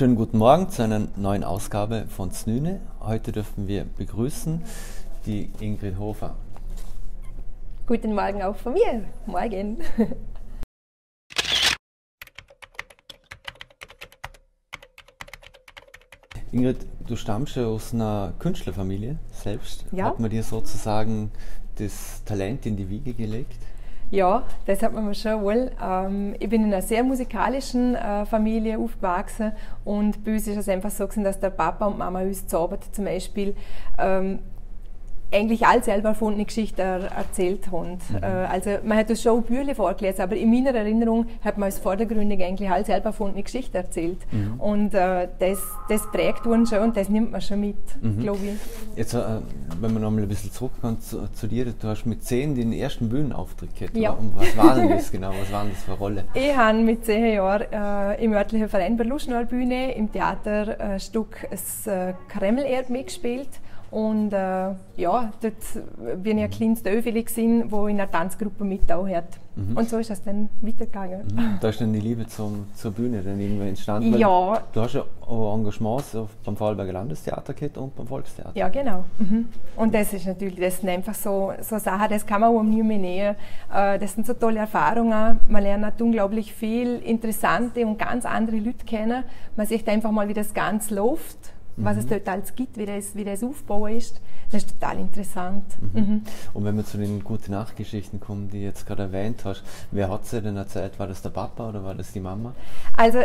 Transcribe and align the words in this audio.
Schönen 0.00 0.16
guten 0.16 0.38
Morgen 0.38 0.70
zu 0.70 0.82
einer 0.82 1.08
neuen 1.16 1.44
Ausgabe 1.44 2.06
von 2.08 2.30
Znüne. 2.30 2.80
Heute 3.00 3.32
dürfen 3.32 3.68
wir 3.68 3.84
begrüßen 3.84 4.62
die 5.26 5.50
Ingrid 5.60 5.98
Hofer. 5.98 6.36
Guten 7.86 8.14
Morgen 8.14 8.40
auch 8.40 8.56
von 8.56 8.72
mir. 8.72 9.04
Morgen. 9.26 9.76
Ingrid, 16.50 16.86
du 17.06 17.14
stammst 17.14 17.56
ja 17.56 17.66
aus 17.66 17.92
einer 17.92 18.32
Künstlerfamilie 18.38 19.18
selbst. 19.30 19.84
Ja. 19.92 20.06
Hat 20.06 20.18
man 20.18 20.30
dir 20.30 20.42
sozusagen 20.42 21.30
das 21.76 22.24
Talent 22.24 22.64
in 22.64 22.78
die 22.78 22.88
Wiege 22.88 23.12
gelegt? 23.12 23.58
Ja, 24.10 24.42
das 24.66 24.82
hat 24.82 24.92
man 24.92 25.06
mir 25.06 25.14
schon 25.14 25.40
wohl. 25.42 25.70
Ähm, 25.80 26.34
ich 26.40 26.48
bin 26.48 26.64
in 26.64 26.72
einer 26.72 26.82
sehr 26.82 27.04
musikalischen 27.04 27.94
äh, 27.94 28.26
Familie 28.26 28.76
aufgewachsen 28.76 29.52
und 29.84 30.24
bei 30.24 30.32
uns 30.32 30.48
ist 30.48 30.56
es 30.56 30.68
einfach 30.68 30.90
so 30.90 31.04
gewesen, 31.04 31.22
dass 31.22 31.38
der 31.38 31.50
Papa 31.50 31.86
und 31.86 31.98
Mama 31.98 32.22
uns 32.22 32.44
zaubert 32.46 32.84
zum 32.92 33.04
Beispiel 33.04 33.54
ähm, 33.98 34.40
eigentlich 35.32 35.66
all 35.66 35.82
selber 35.82 36.10
erfundene 36.10 36.44
Geschichten 36.44 36.80
erzählt 36.80 37.70
haben. 37.70 37.98
Mhm. 38.10 38.16
Äh, 38.22 38.26
also 38.26 38.70
man 38.84 38.98
hat 38.98 39.10
uns 39.10 39.22
schon 39.22 39.42
Bücher 39.42 39.74
vorgelesen, 39.74 40.22
aber 40.22 40.36
in 40.36 40.50
meiner 40.50 40.74
Erinnerung 40.74 41.26
hat 41.44 41.58
man 41.58 41.66
als 41.66 41.78
vordergründig 41.78 42.42
eigentlich 42.42 42.70
all 42.70 42.84
selber 42.84 43.06
erfundene 43.06 43.42
Geschichten 43.42 43.76
erzählt. 43.76 44.18
Mhm. 44.32 44.60
Und 44.60 44.94
äh, 44.94 45.28
das, 45.38 45.58
das 45.88 46.10
prägt 46.10 46.46
uns 46.46 46.70
schon 46.70 46.80
und 46.80 46.96
das 46.96 47.08
nimmt 47.08 47.32
man 47.32 47.40
schon 47.40 47.60
mit, 47.60 47.76
mhm. 48.00 48.20
glaube 48.20 48.40
ich. 48.44 48.96
Jetzt, 48.96 49.14
äh, 49.14 49.20
wenn 49.80 49.92
wir 49.92 50.00
noch 50.00 50.10
mal 50.10 50.22
ein 50.22 50.28
bisschen 50.28 50.52
zurückkommen 50.52 51.00
zu, 51.00 51.28
zu, 51.32 51.46
dir, 51.46 51.66
du 51.66 51.88
hast 51.88 52.06
mit 52.06 52.24
zehn 52.24 52.54
den 52.54 52.72
ersten 52.72 53.08
Bühnenauftritt 53.08 53.74
gehabt. 53.74 53.96
Ja. 53.96 54.12
Und 54.12 54.34
was 54.36 54.56
war 54.56 54.74
denn 54.74 54.90
das 54.90 55.10
genau? 55.10 55.30
Was 55.40 55.52
war 55.52 55.62
denn 55.62 55.72
das 55.72 55.82
für 55.82 55.92
eine 55.92 55.98
Rolle? 55.98 56.24
Ich 56.34 56.56
habe 56.56 56.78
mit 56.78 57.04
zehn 57.04 57.34
Jahren 57.34 57.66
äh, 57.72 58.24
im 58.24 58.32
örtlichen 58.32 58.68
Verein 58.68 58.96
bei 58.96 59.04
Luschnor-Bühne 59.04 59.94
im 59.94 60.10
Theaterstück 60.10 61.44
äh, 61.44 61.48
das 61.50 61.86
äh, 61.86 62.14
Kreml-Erb 62.28 62.90
mitgespielt 62.90 63.48
und 63.90 64.32
äh, 64.32 64.36
ja, 64.96 65.32
dort 65.40 66.22
bin 66.22 66.38
ich 66.38 66.44
ein 66.44 66.50
kleines 66.50 66.82
gewesen, 66.82 67.70
wo 67.70 67.88
in 67.88 68.00
einer 68.00 68.10
Tanzgruppe 68.10 68.64
hat. 68.64 69.38
Mhm. 69.56 69.76
Und 69.76 69.88
so 69.88 69.98
ist 69.98 70.10
das 70.10 70.22
dann 70.22 70.48
weitergegangen. 70.60 71.26
Mhm. 71.26 71.58
Da 71.60 71.68
ist 71.70 71.80
dann 71.80 71.92
die 71.92 71.98
Liebe 71.98 72.24
zum, 72.26 72.66
zur 72.74 72.92
Bühne 72.92 73.20
dann 73.20 73.40
irgendwie 73.40 73.68
entstanden. 73.68 74.16
Ja. 74.16 74.62
Du 74.72 74.80
hast 74.80 74.94
ja 74.94 75.04
auch 75.26 75.56
Engagements 75.56 76.16
beim 76.44 76.56
Vorarlberger 76.56 76.92
Landestheater 76.92 77.52
gehabt 77.52 77.78
und 77.78 77.96
beim 77.96 78.06
Volkstheater. 78.06 78.52
Ja, 78.54 78.68
genau. 78.68 79.04
Mhm. 79.18 79.48
Und 79.74 79.92
das 79.92 80.12
ist 80.12 80.24
natürlich, 80.24 80.60
das 80.60 80.80
sind 80.80 80.88
einfach 80.88 81.14
so, 81.14 81.52
so 81.60 81.78
Sachen, 81.78 82.10
das 82.10 82.24
kann 82.24 82.42
man 82.42 82.56
auch 82.56 82.62
nie 82.62 82.84
mehr 82.84 82.98
näher. 82.98 83.36
Äh, 83.74 83.98
das 83.98 84.14
sind 84.14 84.24
so 84.24 84.34
tolle 84.34 84.60
Erfahrungen. 84.60 85.40
Man 85.48 85.62
lernt 85.64 86.00
unglaublich 86.00 86.54
viel 86.54 86.98
interessante 86.98 87.84
und 87.84 87.98
ganz 87.98 88.24
andere 88.24 88.56
Leute 88.56 88.84
kennen. 88.86 89.24
Man 89.56 89.66
sieht 89.66 89.88
einfach 89.88 90.12
mal, 90.12 90.28
wie 90.28 90.34
das 90.34 90.54
Ganze 90.54 90.94
läuft 90.94 91.52
was 91.84 91.96
es 91.96 92.04
mhm. 92.04 92.10
dort 92.10 92.28
alles 92.28 92.54
gibt, 92.54 92.76
wie 92.76 92.86
das, 92.86 93.14
wie 93.14 93.24
das 93.24 93.42
aufgebaut 93.42 93.90
ist. 93.90 94.20
Das 94.50 94.64
ist 94.64 94.80
total 94.80 94.98
interessant. 94.98 95.64
Mhm. 95.92 96.00
Mhm. 96.00 96.22
Und 96.54 96.64
wenn 96.64 96.76
wir 96.76 96.84
zu 96.84 96.98
den 96.98 97.22
guten 97.22 97.52
Nachtgeschichten 97.52 98.20
kommen, 98.20 98.48
die 98.50 98.58
du 98.58 98.64
jetzt 98.64 98.86
gerade 98.86 99.04
erwähnt 99.04 99.44
hast, 99.44 99.62
wer 99.90 100.10
hat 100.10 100.26
sie 100.26 100.42
denn 100.42 100.56
erzählt? 100.56 100.98
War 100.98 101.06
das 101.06 101.22
der 101.22 101.30
Papa 101.30 101.68
oder 101.68 101.84
war 101.84 101.94
das 101.94 102.12
die 102.12 102.20
Mama? 102.20 102.54
Also 102.96 103.20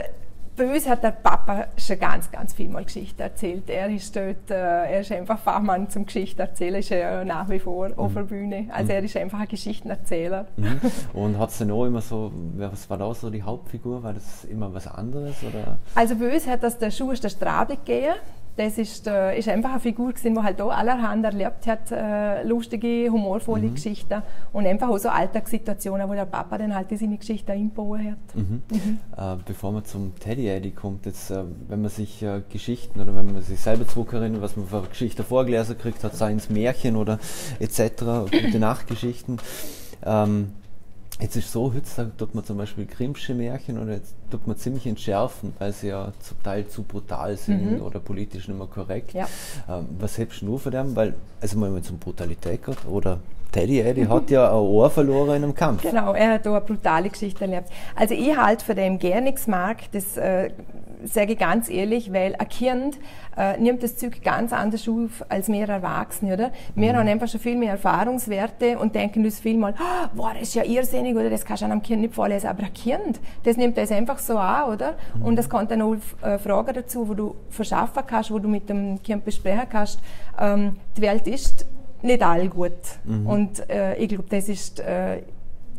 bei 0.56 0.74
uns 0.74 0.88
hat 0.88 1.04
der 1.04 1.12
Papa 1.12 1.68
schon 1.78 2.00
ganz, 2.00 2.32
ganz 2.32 2.54
viel 2.54 2.70
mal 2.70 2.86
Geschichten 2.86 3.22
erzählt. 3.22 3.70
Er 3.70 3.90
ist 3.90 4.16
dort, 4.16 4.50
äh, 4.50 4.56
er 4.56 5.02
ist 5.02 5.12
einfach 5.12 5.40
Fachmann 5.40 5.90
zum 5.90 6.06
Geschichten 6.06 6.40
erzählen, 6.40 6.76
ist 6.76 6.90
ja 6.90 7.26
nach 7.26 7.50
wie 7.50 7.60
vor 7.60 7.90
mhm. 7.90 8.00
auf 8.00 8.14
der 8.14 8.22
Bühne. 8.22 8.68
Also 8.72 8.94
er 8.94 9.04
ist 9.04 9.18
einfach 9.18 9.40
ein 9.40 9.48
Geschichtenerzähler. 9.48 10.48
Mhm. 10.56 10.80
Und 11.14 11.40
hat 11.40 11.50
es 11.50 11.58
denn 11.58 11.72
auch 11.72 11.86
immer 11.86 12.02
so, 12.02 12.32
was 12.56 12.90
war 12.90 12.98
da 12.98 13.14
so 13.14 13.30
die 13.30 13.44
Hauptfigur? 13.44 14.04
War 14.04 14.14
das 14.14 14.46
immer 14.46 14.74
was 14.74 14.88
anderes? 14.88 15.36
Oder? 15.44 15.78
Also 15.94 16.16
bei 16.16 16.34
uns 16.34 16.48
hat 16.48 16.64
das 16.64 16.78
der 16.78 16.92
Schuster 16.92 17.30
Strabig 17.30 17.84
gegeben 17.84 18.16
das 18.58 18.78
ist, 18.78 19.08
äh, 19.08 19.38
ist 19.38 19.50
einfach 19.50 19.72
eine 19.72 19.80
Figur 19.80 20.14
gewesen, 20.14 20.36
die 20.36 20.42
halt 20.42 20.62
auch 20.62 20.72
allerhand 20.72 21.26
erlebt 21.26 21.68
hat, 21.68 21.92
äh, 21.92 22.44
lustige, 22.44 23.10
humorvolle 23.12 23.64
mhm. 23.64 23.76
Geschichten 23.76 24.22
und 24.54 24.66
einfach 24.66 24.88
auch 24.88 24.98
so 24.98 25.10
Alltagssituationen, 25.10 26.08
wo 26.10 26.14
der 26.14 26.26
Papa 26.26 26.58
dann 26.58 26.74
halt 26.74 26.88
seine 26.98 27.18
Geschichten 27.18 27.52
einbauen 27.52 28.12
hat. 28.12 28.36
Mhm. 28.36 28.62
Mhm. 28.72 29.00
Äh, 29.18 29.36
bevor 29.46 29.74
man 29.74 29.84
zum 29.84 30.18
Teddy 30.20 30.48
Eddie 30.48 30.72
kommt, 30.72 31.06
jetzt, 31.06 31.32
äh, 31.32 31.44
wenn 31.68 31.82
man 31.82 31.92
sich 31.92 32.24
äh, 32.24 32.42
Geschichten 32.50 33.02
oder 33.02 33.14
wenn 33.14 33.26
man 33.26 33.42
sich 33.42 33.60
selber 33.60 33.88
zurückerinnert, 33.88 34.42
was 34.42 34.56
man 34.56 34.68
für 34.68 34.84
Geschichten 34.84 35.24
vorgelesen 35.24 35.78
kriegt 35.78 36.04
hat, 36.04 36.16
seien 36.16 36.38
es 36.38 36.50
Märchen 36.50 36.96
oder 36.96 37.20
etc., 37.60 38.32
gute 38.32 38.60
Nachtgeschichten, 38.60 39.38
ähm, 40.06 40.54
Jetzt 41.20 41.38
ist 41.38 41.50
so, 41.50 41.74
heutzutage 41.74 42.12
tut 42.18 42.36
man 42.36 42.44
zum 42.44 42.58
Beispiel 42.58 42.86
Grimmsche 42.86 43.34
Märchen 43.34 43.80
oder 43.80 43.94
jetzt 43.94 44.16
tut 44.30 44.46
man 44.48 44.58
ziemlich 44.58 44.86
entschärfen, 44.86 45.54
weil 45.60 45.72
sie 45.72 45.88
ja 45.88 46.12
zum 46.20 46.44
Teil 46.44 46.68
zu 46.68 46.84
brutal 46.84 47.38
sind 47.38 47.78
mhm. 47.78 47.82
oder 47.82 48.02
politisch 48.02 48.50
nicht 48.50 48.58
mehr 48.58 48.68
korrekt. 48.68 49.14
Ja. 49.14 49.28
Ähm, 49.70 49.88
was 49.98 50.18
hebst 50.18 50.42
du 50.42 50.46
nur 50.48 50.60
von 50.60 50.74
dem? 50.74 50.94
Weil, 50.96 51.14
also 51.40 51.62
wenn 51.62 51.72
man 51.72 51.84
zum 51.84 52.00
Brutalität 52.00 52.66
geht, 52.66 52.86
oder 52.86 53.20
Teddy 53.56 53.80
Eddie 53.80 54.08
hat 54.10 54.30
ja 54.30 54.50
ein 54.50 54.58
Ohr 54.58 54.90
verloren 54.90 55.38
in 55.38 55.44
einem 55.46 55.56
Kampf. 55.56 55.82
Genau, 55.82 56.12
er 56.14 56.34
hat 56.34 56.46
auch 56.46 56.56
eine 56.56 56.66
brutale 56.66 57.10
Geschichte 57.10 57.46
erlebt. 57.46 57.70
Also 57.96 58.14
ich 58.14 58.36
halte 58.36 58.66
von 58.66 58.76
dem 58.76 59.00
gar 59.00 59.22
nichts 59.22 59.48
mag, 59.48 59.78
das 59.94 60.18
äh, 60.18 60.50
sage 61.06 61.34
ich 61.34 61.40
ganz 61.40 61.70
ehrlich, 61.70 62.12
weil 62.12 62.36
ein 62.36 62.50
Kind 62.50 62.98
äh, 63.38 63.58
nimmt 63.58 63.82
das 63.82 63.96
Zeug 63.96 64.22
ganz 64.24 64.52
anders 64.52 64.90
auf 64.90 65.24
als 65.30 65.48
wir 65.48 65.70
Erwachsene, 65.70 66.34
oder? 66.34 66.52
Wir 66.76 66.92
mhm. 66.92 66.98
haben 66.98 67.08
einfach 67.08 67.30
schon 67.30 67.40
viel 67.40 67.56
mehr 67.56 67.72
Erfahrungswerte 67.72 68.78
und 68.78 68.94
denken 68.94 69.24
uns 69.24 69.40
viel 69.40 69.58
mal, 69.58 69.74
oh, 69.80 70.08
boah, 70.16 70.32
das 70.34 70.50
ist 70.50 70.56
ja 70.56 70.66
irrsinnig, 70.66 71.16
oder? 71.16 71.30
Das 71.30 71.46
kannst 71.46 71.62
du 71.62 71.68
einem 71.68 71.82
Kind 71.82 72.02
nicht 72.02 72.14
vorlesen. 72.14 72.48
Aber 72.48 72.64
ein 72.64 72.74
Kind, 72.74 73.22
das 73.44 73.56
nimmt 73.56 73.78
das 73.78 73.90
einfach 73.90 74.20
so 74.20 74.38
an, 74.38 74.74
oder? 74.74 74.96
Mhm. 75.18 75.26
Und 75.28 75.40
es 75.40 75.48
kommt 75.48 75.72
dann 75.72 75.82
auch 75.82 75.96
äh, 76.22 76.38
Fragen 76.40 76.74
dazu, 76.74 77.08
wo 77.08 77.14
du 77.14 77.36
verschaffen 77.50 78.04
kannst, 78.06 78.32
wo 78.32 78.40
du 78.40 78.50
mit 78.50 78.68
dem 78.68 79.02
Kind 79.02 79.24
besprechen 79.24 79.68
kannst. 79.70 80.02
Ähm, 80.40 80.76
die 80.98 81.02
Welt 81.02 81.26
ist 81.28 81.66
nicht 82.06 82.24
all 82.24 82.48
gut. 82.48 82.72
Mhm. 83.04 83.28
Und 83.28 83.70
äh, 83.70 83.96
ich 83.98 84.10
glaube, 84.10 84.26
das 84.30 84.50
ist, 84.50 84.80
äh, 84.80 85.22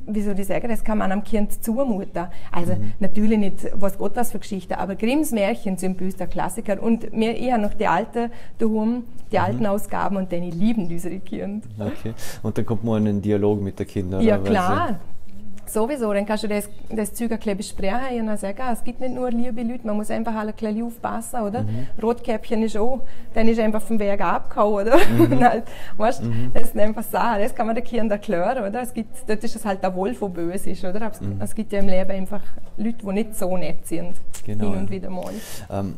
wie 0.07 0.23
soll 0.23 0.39
ich 0.39 0.47
sagen, 0.47 0.69
das 0.69 0.85
kann 0.85 0.99
man 0.99 1.11
einem 1.11 1.25
Kind 1.25 1.65
zumuten. 1.65 2.27
Also 2.53 2.75
mhm. 2.75 2.93
natürlich 3.01 3.39
nicht, 3.39 3.71
was 3.75 3.99
Gott 3.99 4.17
was 4.17 4.33
für 4.33 4.39
Geschichten, 4.39 4.75
aber 4.75 4.95
Grimms 4.95 5.33
Märchen 5.33 5.77
sind 5.77 6.01
der 6.01 6.27
Klassiker. 6.27 6.83
Und 6.83 7.13
mir, 7.13 7.37
ich 7.37 7.51
habe 7.51 7.63
noch 7.63 7.75
die 7.75 7.87
alten 7.87 8.31
daheim, 8.59 9.05
die 9.33 9.37
mhm. 9.37 9.43
alten 9.43 9.67
Ausgaben 9.67 10.17
und 10.17 10.31
die 10.31 10.51
lieben 10.51 10.89
unsere 10.89 11.19
Kinder. 11.19 11.67
Okay. 11.79 12.15
Und 12.43 12.57
dann 12.57 12.67
kommt 12.67 12.85
man 12.85 13.03
in 13.03 13.09
einen 13.09 13.23
Dialog 13.23 13.61
mit 13.61 13.79
den 13.79 13.87
Kindern. 13.87 14.21
Ja, 14.23 14.39
klar. 14.39 15.01
Sowieso, 15.69 16.13
dann 16.13 16.27
kannst 16.27 16.45
du 16.45 16.49
das, 16.49 16.69
das 16.91 17.13
Zeug 17.15 17.33
ein 17.33 17.39
bisschen 17.39 17.57
besprechen 17.57 18.29
und 18.29 18.39
sagen, 18.39 18.59
ah, 18.61 18.73
es 18.73 18.85
gibt 18.85 19.01
nicht 19.01 19.15
nur 19.15 19.31
liebe 19.31 19.63
Leute, 19.63 19.87
man 19.87 19.97
muss 19.97 20.11
einfach 20.11 20.35
alle 20.35 20.51
ein 20.51 20.57
bisschen 20.57 20.83
aufpassen, 20.83 21.41
oder? 21.41 21.63
Mhm. 21.63 21.87
Rotkäppchen 22.03 22.63
ist 22.63 22.77
auch, 22.77 23.01
dann 23.35 23.49
ist 23.49 23.59
einfach 23.59 23.83
vom 23.83 23.99
Weg 23.99 24.21
abgehauen, 24.21 24.87
oder? 24.87 24.97
Mhm. 24.97 25.45
halt, 25.45 25.65
weißt, 25.97 26.23
mhm. 26.23 26.51
Das 26.55 26.73
sind 26.73 26.81
einfach 26.81 27.03
Sachen, 27.03 27.43
das 27.43 27.55
kann 27.55 27.67
man 27.67 27.75
den 27.75 27.85
Kindern 27.85 28.13
erklären, 28.13 28.65
oder? 28.65 28.83
Es 28.83 28.95
gibt, 28.95 29.11
dort 29.27 29.43
ist 29.43 29.57
es 29.57 29.65
halt 29.65 29.83
der 29.83 29.95
Wolf, 29.95 30.21
der 30.21 30.29
böse 30.29 30.71
ist, 30.71 30.85
oder? 30.85 31.03
Aber 31.03 31.25
mhm. 31.25 31.41
es 31.41 31.55
gibt 31.55 31.73
ja 31.73 31.81
im 31.81 31.89
Leben 31.89 32.11
einfach 32.11 32.43
Leute, 32.77 32.99
die 33.03 33.13
nicht 33.13 33.37
so 33.37 33.57
nett 33.57 33.87
sind, 33.87 34.15
genau, 34.45 34.71
hin 34.71 34.79
und 34.79 34.91
wieder 34.91 35.11
mal. 35.11 35.33
Ähm, 35.71 35.95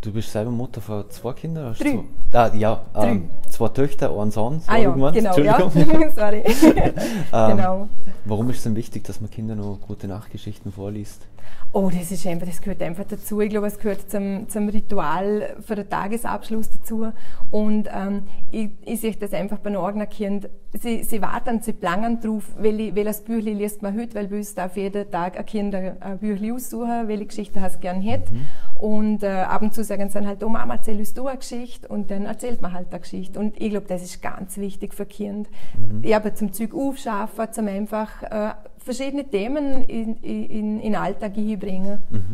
Du 0.00 0.12
bist 0.12 0.32
selber 0.32 0.50
Mutter 0.50 0.80
von 0.80 1.08
zwei 1.10 1.32
Kindern? 1.32 1.74
Drei. 1.78 2.00
Zwei, 2.30 2.38
ah, 2.38 2.54
ja, 2.54 2.80
ähm, 2.94 3.30
zwei 3.48 3.68
Töchter, 3.68 4.16
ein 4.18 4.30
Sohn. 4.30 4.60
So 4.60 4.72
ah 4.72 4.76
ja, 4.76 4.90
genau, 5.10 5.38
ja. 5.38 5.70
Sorry. 6.16 6.42
ähm, 7.32 7.56
genau. 7.56 7.88
Warum 8.24 8.50
ist 8.50 8.58
es 8.58 8.62
denn 8.64 8.76
wichtig, 8.76 9.04
dass 9.04 9.20
man 9.20 9.30
Kindern 9.30 9.58
noch 9.58 9.78
gute 9.80 10.08
Nachtgeschichten 10.08 10.72
vorliest? 10.72 11.26
Oh, 11.74 11.90
das 11.90 12.12
ist 12.12 12.26
einfach, 12.26 12.46
das 12.46 12.60
gehört 12.60 12.82
einfach 12.82 13.04
dazu. 13.04 13.40
Ich 13.40 13.48
glaube, 13.48 13.66
es 13.66 13.78
gehört 13.78 14.10
zum, 14.10 14.46
zum 14.48 14.68
Ritual 14.68 15.56
für 15.60 15.74
den 15.74 15.88
Tagesabschluss 15.88 16.68
dazu. 16.70 17.08
Und 17.50 17.88
ähm, 17.92 18.24
ich, 18.50 18.70
ich 18.84 19.00
sehe 19.00 19.16
das 19.16 19.32
einfach 19.32 19.58
bei 19.58 19.70
einem 19.70 20.08
Kind. 20.08 20.50
Sie, 20.78 21.02
sie 21.02 21.22
warten, 21.22 21.62
sie 21.62 21.72
planen 21.72 22.20
drauf, 22.20 22.44
welche, 22.58 22.94
welches 22.94 23.22
Büchlein 23.22 23.56
liest 23.56 23.82
man 23.82 23.98
heute, 23.98 24.14
weil 24.14 24.28
bei 24.28 24.36
uns 24.36 24.54
darf 24.54 24.76
jeden 24.76 25.10
Tag 25.10 25.38
ein 25.38 25.46
Kind 25.46 25.74
ein 25.74 26.18
Büchlein 26.18 26.52
aussuchen, 26.52 27.08
welche 27.08 27.26
Geschichte 27.26 27.60
es 27.64 27.80
gerne 27.80 28.00
hätte. 28.02 28.32
Mhm. 28.34 28.46
Und 28.82 29.22
äh, 29.22 29.28
ab 29.28 29.62
und 29.62 29.72
zu 29.72 29.84
sagen 29.84 30.08
sie 30.08 30.14
dann 30.14 30.26
halt, 30.26 30.42
oh 30.42 30.48
Mama, 30.48 30.74
erzähl 30.74 30.98
uns 30.98 31.14
du 31.14 31.28
eine 31.28 31.38
Geschichte. 31.38 31.86
Und 31.86 32.10
dann 32.10 32.24
erzählt 32.24 32.60
man 32.62 32.72
halt 32.72 32.88
eine 32.90 32.98
Geschichte. 32.98 33.38
Und 33.38 33.54
ich 33.60 33.70
glaube, 33.70 33.86
das 33.86 34.02
ist 34.02 34.20
ganz 34.20 34.56
wichtig 34.56 34.92
für 34.92 35.06
Kind. 35.06 35.48
Mhm. 35.78 36.02
Ja, 36.02 36.16
aber 36.16 36.34
zum 36.34 36.52
Zeug 36.52 36.74
aufschaffen, 36.74 37.52
zum 37.52 37.68
einfach 37.68 38.24
äh, 38.24 38.54
verschiedene 38.78 39.24
Themen 39.30 39.84
in, 39.84 40.16
in, 40.16 40.48
in 40.48 40.82
den 40.82 40.96
Alltag 40.96 41.36
hinbringen. 41.36 42.00
Mhm. 42.10 42.24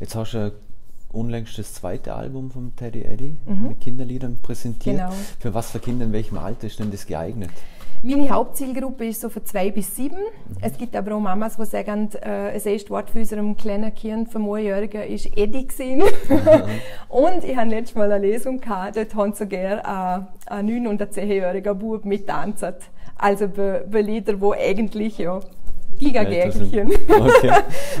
Jetzt 0.00 0.16
hast 0.16 0.34
du 0.34 0.52
unlängst 1.12 1.56
das 1.56 1.72
zweite 1.74 2.14
Album 2.14 2.50
von 2.50 2.74
Teddy 2.74 3.02
Eddy 3.02 3.36
mhm. 3.46 3.68
mit 3.68 3.80
Kinderliedern 3.80 4.38
präsentiert. 4.42 4.96
Genau. 4.96 5.12
Für 5.38 5.54
was 5.54 5.70
für 5.70 5.78
Kinder 5.78 6.06
in 6.06 6.12
welchem 6.12 6.38
Alter 6.38 6.66
ist 6.66 6.80
denn 6.80 6.90
das 6.90 7.06
geeignet? 7.06 7.50
Meine 8.04 8.30
Hauptzielgruppe 8.30 9.06
ist 9.06 9.20
so 9.20 9.28
von 9.28 9.44
zwei 9.44 9.70
bis 9.70 9.94
sieben. 9.94 10.18
Es 10.60 10.76
gibt 10.76 10.96
aber 10.96 11.14
auch 11.14 11.20
Mamas, 11.20 11.56
die 11.56 11.64
sagen, 11.66 12.08
äh, 12.20 12.52
das 12.52 12.66
erste 12.66 12.90
Wort 12.90 13.10
für 13.10 13.20
unserem 13.20 13.56
kleinen 13.56 13.94
Kind 13.94 14.28
vom 14.28 14.50
Einjährigen 14.50 15.04
ist 15.04 15.26
Eddie 15.38 15.68
gewesen. 15.68 16.02
und 17.08 17.44
ich 17.44 17.56
hatte 17.56 17.70
letztes 17.70 17.94
Mal 17.94 18.10
eine 18.10 18.26
Lesung 18.26 18.60
gehabt, 18.60 18.96
dort 18.96 19.14
haben 19.14 19.34
sogar 19.34 20.28
ein 20.46 20.68
9- 20.68 20.88
und 20.88 21.00
ein 21.00 21.08
10-jähriger 21.08 21.74
Bub 21.74 22.04
mittanzt. 22.04 22.66
Also 23.16 23.46
bei, 23.46 23.84
bei 23.88 24.00
Liedern, 24.00 24.40
die 24.40 24.52
eigentlich 24.52 25.18
ja, 25.18 25.38
Giga-Gägelchen. 26.02 26.92
Okay. 27.12 27.52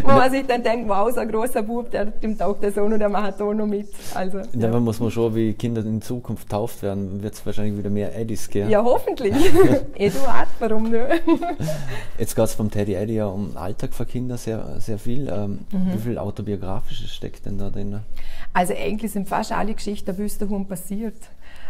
Wo 0.02 0.08
man 0.08 0.30
sich 0.30 0.46
dann 0.46 0.62
denkt, 0.62 0.88
wow, 0.88 1.10
so 1.12 1.20
ein 1.20 1.30
großer 1.30 1.62
Bub, 1.62 1.90
der 1.90 2.06
dem 2.06 2.36
taugt 2.36 2.62
der 2.62 2.72
Sohn 2.72 2.92
und 2.92 2.98
der 2.98 3.08
macht 3.08 3.40
auch 3.40 3.52
noch 3.52 3.66
mit. 3.66 3.88
Also, 4.14 4.38
ja, 4.38 4.44
ja. 4.54 4.80
muss 4.80 5.00
man 5.00 5.10
schon, 5.10 5.34
wie 5.34 5.52
Kinder 5.52 5.82
in 5.82 6.02
Zukunft 6.02 6.48
tauft 6.48 6.82
werden, 6.82 7.22
wird 7.22 7.34
es 7.34 7.44
wahrscheinlich 7.44 7.78
wieder 7.78 7.90
mehr 7.90 8.16
Eddies 8.16 8.48
geben. 8.48 8.70
Ja, 8.70 8.82
hoffentlich. 8.82 9.34
Eduard, 9.94 10.48
warum 10.58 10.90
nicht? 10.90 11.04
Jetzt 12.18 12.34
geht 12.34 12.44
es 12.44 12.54
vom 12.54 12.70
Teddy 12.70 12.94
Eddie 12.94 13.14
ja 13.14 13.26
um 13.26 13.56
Alltag 13.56 13.94
für 13.94 14.06
Kinder 14.06 14.36
sehr, 14.36 14.80
sehr 14.80 14.98
viel. 14.98 15.28
Ähm, 15.28 15.60
mhm. 15.70 15.92
Wie 15.94 15.98
viel 15.98 16.18
Autobiografisches 16.18 17.14
steckt 17.14 17.46
denn 17.46 17.58
da 17.58 17.70
drin? 17.70 18.00
Also 18.52 18.74
eigentlich 18.74 19.12
sind 19.12 19.28
fast 19.28 19.52
alle 19.52 19.74
Geschichten, 19.74 20.20
es 20.20 20.38
daheim 20.38 20.66
passiert. 20.66 21.16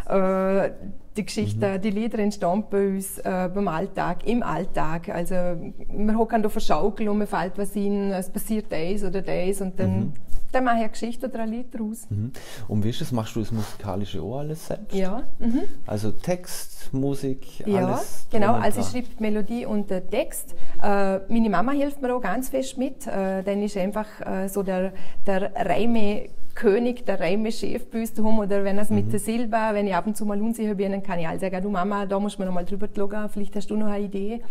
Äh, 0.07 0.71
die 1.15 1.25
Geschichte, 1.25 1.73
mhm. 1.77 1.81
die 1.81 1.89
Lieder 1.91 2.19
entstehen 2.19 2.63
bei 2.69 2.87
uns 2.87 3.19
äh, 3.19 3.49
beim 3.53 3.67
Alltag, 3.67 4.25
im 4.25 4.41
Alltag. 4.43 5.09
Also 5.09 5.35
wir 5.35 6.17
hocken 6.17 6.45
auf 6.45 6.53
der 6.53 6.59
Schaukel 6.59 7.09
und 7.09 7.19
mir 7.19 7.27
fällt 7.27 7.57
was 7.57 7.75
in, 7.75 8.11
es 8.11 8.29
passiert 8.29 8.71
das 8.71 9.03
oder 9.03 9.21
das 9.21 9.61
und 9.61 9.79
dann, 9.79 9.99
mhm. 9.99 10.13
dann 10.51 10.63
mache 10.63 10.75
ich 10.75 10.81
eine 10.81 10.89
Geschichte 10.89 11.27
oder 11.27 11.39
ein 11.41 11.51
Lied 11.51 11.73
daraus. 11.73 12.09
Mhm. 12.09 12.31
Und 12.67 12.83
wie 12.83 12.89
ist 12.89 13.01
das, 13.01 13.11
machst 13.11 13.35
du 13.35 13.41
das 13.41 13.51
musikalische 13.51 14.21
auch 14.21 14.39
alles 14.39 14.65
selbst? 14.65 14.95
Ja. 14.95 15.23
Mhm. 15.39 15.61
Also 15.85 16.11
Text, 16.11 16.91
Musik, 16.93 17.59
ja, 17.65 17.85
alles? 17.85 18.27
Ja, 18.31 18.39
genau, 18.39 18.53
also 18.53 18.81
ich 18.81 18.87
schreibe 18.87 19.07
die 19.07 19.21
Melodie 19.21 19.65
und 19.65 19.89
den 19.89 20.09
Text. 20.09 20.55
Äh, 20.81 21.19
meine 21.31 21.49
Mama 21.49 21.73
hilft 21.73 22.01
mir 22.01 22.13
auch 22.15 22.21
ganz 22.21 22.49
fest 22.49 22.77
mit, 22.77 23.05
äh, 23.05 23.43
denn 23.43 23.61
ist 23.61 23.77
einfach 23.77 24.07
äh, 24.25 24.47
so 24.47 24.63
der, 24.63 24.93
der 25.27 25.51
Reime 25.55 26.29
König, 26.55 27.05
der 27.05 27.19
Reime-Chef 27.19 27.89
bei 27.89 28.01
uns 28.01 28.13
daheim, 28.13 28.39
oder 28.39 28.63
wenn 28.63 28.77
es 28.77 28.89
mhm. 28.89 28.97
mit 28.97 29.11
der 29.11 29.19
Silber, 29.19 29.71
wenn 29.73 29.87
ich 29.87 29.95
ab 29.95 30.07
und 30.07 30.15
zu 30.15 30.25
mal 30.25 30.41
unsicher 30.41 30.75
bin, 30.75 30.91
dann 30.91 31.03
kann 31.03 31.19
ich 31.19 31.27
all 31.27 31.39
sagen, 31.39 31.61
du 31.61 31.69
Mama, 31.69 32.05
da 32.05 32.19
muss 32.19 32.37
man 32.37 32.47
noch 32.47 32.55
mal 32.55 32.65
drüber 32.65 32.87
schauen, 32.95 33.29
vielleicht 33.29 33.55
hast 33.55 33.69
du 33.69 33.75
noch 33.75 33.87
eine 33.87 34.05
Idee. 34.05 34.41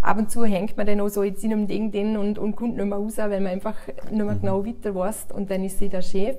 Ab 0.00 0.18
und 0.18 0.30
zu 0.30 0.44
hängt 0.44 0.76
man 0.76 0.86
dann 0.86 1.00
auch 1.00 1.08
so 1.08 1.22
in 1.22 1.34
seinem 1.34 1.66
Ding 1.66 1.90
drin 1.90 2.16
und, 2.16 2.38
und 2.38 2.54
kommt 2.54 2.76
nicht 2.76 2.86
mehr 2.86 2.96
raus, 2.96 3.18
weil 3.18 3.40
man 3.40 3.52
einfach 3.52 3.74
nicht 4.10 4.12
mehr 4.12 4.34
mhm. 4.34 4.40
genau 4.40 4.64
weiter 4.64 4.94
weiß 4.94 5.28
und 5.34 5.50
dann 5.50 5.64
ist 5.64 5.78
sie 5.78 5.88
der 5.88 6.02
Chef. 6.02 6.36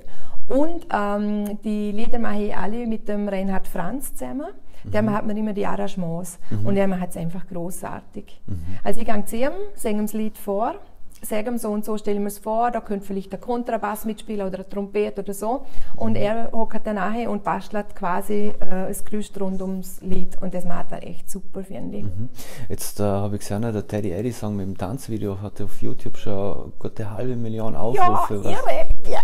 Und 0.48 0.86
ähm, 0.92 1.58
die 1.62 1.92
Lieder 1.92 2.18
mache 2.18 2.42
ich 2.42 2.56
alle 2.56 2.86
mit 2.86 3.08
dem 3.08 3.28
Reinhard 3.28 3.68
Franz 3.68 4.14
zusammen. 4.14 4.46
Mhm. 4.84 4.90
Der 4.90 5.12
hat 5.12 5.26
mir 5.26 5.36
immer 5.36 5.52
die 5.52 5.66
Arrangements 5.66 6.38
mhm. 6.50 6.66
und 6.66 6.76
er 6.76 6.88
macht 6.88 7.10
es 7.10 7.16
einfach 7.18 7.46
großartig. 7.46 8.40
Mhm. 8.46 8.62
Also 8.82 9.00
ich 9.00 9.06
gehe 9.06 9.24
zu 9.26 9.36
ihm, 9.36 9.52
singe 9.74 10.02
das 10.02 10.14
Lied 10.14 10.38
vor 10.38 10.76
sagen 11.22 11.58
so 11.58 11.70
und 11.70 11.84
so, 11.84 11.98
stellen 11.98 12.20
wir 12.20 12.28
es 12.28 12.38
vor, 12.38 12.70
da 12.70 12.80
könnte 12.80 13.06
vielleicht 13.06 13.32
der 13.32 13.38
Kontrabass 13.38 14.04
mitspielen 14.04 14.46
oder 14.46 14.58
eine 14.58 14.68
Trompete 14.68 15.22
oder 15.22 15.34
so. 15.34 15.66
Und 15.96 16.16
er 16.16 16.50
hockt 16.52 16.86
dann 16.86 16.96
nachher 16.96 17.30
und 17.30 17.44
bastelt 17.44 17.94
quasi 17.94 18.52
äh, 18.60 18.88
das 18.88 19.04
Gerüst 19.04 19.38
rund 19.40 19.60
ums 19.62 20.00
Lied. 20.00 20.40
Und 20.40 20.54
das 20.54 20.64
macht 20.64 20.92
er 20.92 21.06
echt 21.06 21.30
super, 21.30 21.62
finde 21.62 21.98
ich. 21.98 22.04
Mhm. 22.04 22.28
Jetzt 22.68 23.00
äh, 23.00 23.04
habe 23.04 23.36
ich 23.36 23.40
gesehen, 23.40 23.62
der 23.62 23.86
Teddy 23.86 24.12
Eddy 24.12 24.32
Song 24.32 24.56
mit 24.56 24.66
dem 24.66 24.78
Tanzvideo 24.78 25.40
hat 25.40 25.60
auf 25.60 25.82
YouTube 25.82 26.16
schon 26.16 26.72
gute 26.78 27.10
halbe 27.10 27.36
Million 27.36 27.76
Aufrufe. 27.76 28.42
Ja, 28.44 28.50
irre, 28.50 28.86
ja. 29.10 29.20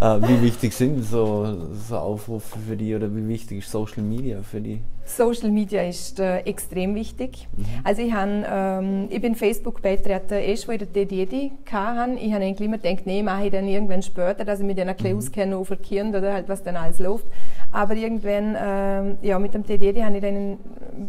äh, 0.16 0.28
wie 0.28 0.42
wichtig 0.42 0.72
sind 0.74 1.02
so, 1.02 1.68
so 1.72 1.96
Aufrufe 1.96 2.58
für 2.58 2.76
die 2.76 2.94
oder 2.94 3.14
wie 3.14 3.28
wichtig 3.28 3.58
ist 3.58 3.70
Social 3.70 4.02
Media 4.02 4.42
für 4.42 4.60
die? 4.60 4.82
Social 5.04 5.50
Media 5.50 5.82
ist 5.82 6.20
äh, 6.20 6.38
extrem 6.40 6.94
wichtig. 6.94 7.48
Mhm. 7.56 7.64
Also 7.84 8.02
ich, 8.02 8.12
han, 8.12 8.44
ähm, 8.48 9.08
ich 9.10 9.20
bin 9.20 9.34
Facebook-Beitreten 9.34 10.38
erst, 10.38 10.68
wo 10.68 10.72
ich 10.72 10.78
den 10.78 10.92
Dedi 10.92 11.52
hatte. 11.70 12.12
Ich 12.20 12.32
habe 12.32 12.44
eigentlich 12.44 12.60
immer 12.60 12.78
gedacht, 12.78 13.06
nee, 13.06 13.22
mache 13.22 13.46
ich 13.46 13.50
dann 13.50 13.66
irgendwann 13.66 14.02
später, 14.02 14.44
dass 14.44 14.60
ich 14.60 14.66
mich 14.66 14.76
dann 14.76 14.88
ein 14.88 14.96
bisschen 14.96 15.50
mhm. 15.50 15.56
auf 15.56 15.72
Kind 15.82 16.14
oder 16.14 16.34
halt, 16.34 16.48
was 16.48 16.62
dann 16.62 16.76
alles 16.76 16.98
läuft. 16.98 17.26
Aber 17.72 17.94
irgendwann, 17.94 18.56
ähm, 18.60 19.18
ja, 19.22 19.38
mit 19.38 19.54
dem 19.54 19.64
TDD 19.64 20.04
habe 20.04 20.16
ich 20.16 20.22
dann 20.22 20.58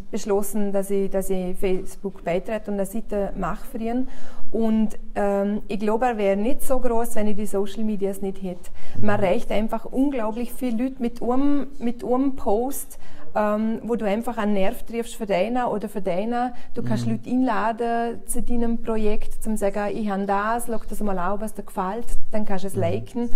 beschlossen, 0.10 0.72
dass 0.72 0.90
ich, 0.90 1.10
dass 1.10 1.30
ich 1.30 1.58
Facebook 1.58 2.24
beitrete 2.24 2.72
und 2.72 2.78
eine 2.78 2.86
Seite 2.86 3.34
mache 3.38 3.66
für 3.66 3.80
ihn. 3.80 4.08
Und 4.52 5.00
ähm, 5.16 5.62
ich 5.68 5.80
glaube, 5.80 6.06
er 6.06 6.18
wäre 6.18 6.36
nicht 6.36 6.62
so 6.62 6.80
groß, 6.80 7.16
wenn 7.16 7.28
ich 7.28 7.38
die 7.38 7.46
Social 7.46 7.84
Medias 7.84 8.22
nicht 8.22 8.44
hätte. 8.44 8.70
Man 9.00 9.18
mhm. 9.18 9.24
erreicht 9.24 9.52
einfach 9.52 9.86
unglaublich 9.86 10.52
viele 10.52 10.84
Leute 10.84 10.96
mit 11.00 11.22
einem, 11.22 11.68
mit 11.80 12.04
einem 12.04 12.36
Post, 12.36 13.00
ähm, 13.36 13.80
wo 13.84 13.96
du 13.96 14.06
einfach 14.06 14.38
einen 14.38 14.54
Nerv 14.54 14.84
triffst 14.84 15.16
für 15.16 15.26
deinen 15.26 15.66
oder 15.66 15.90
für 15.90 16.02
deinen. 16.02 16.54
Du 16.74 16.84
kannst 16.84 17.06
mhm. 17.06 17.14
Leute 17.14 17.30
einladen 17.30 18.22
zu 18.26 18.42
deinem 18.42 18.82
Projekt, 18.82 19.42
zum 19.44 19.58
sagen, 19.58 19.96
ich 19.96 20.10
habe 20.10 20.26
das, 20.26 20.68
schau 20.68 20.80
das 20.88 21.00
mal 21.02 21.18
an, 21.18 21.42
was 21.42 21.54
dir 21.54 21.64
gefällt, 21.64 22.08
dann 22.32 22.46
kannst 22.46 22.64
du 22.64 22.68
es 22.68 22.76
mhm. 22.76 22.82
liken. 22.82 23.30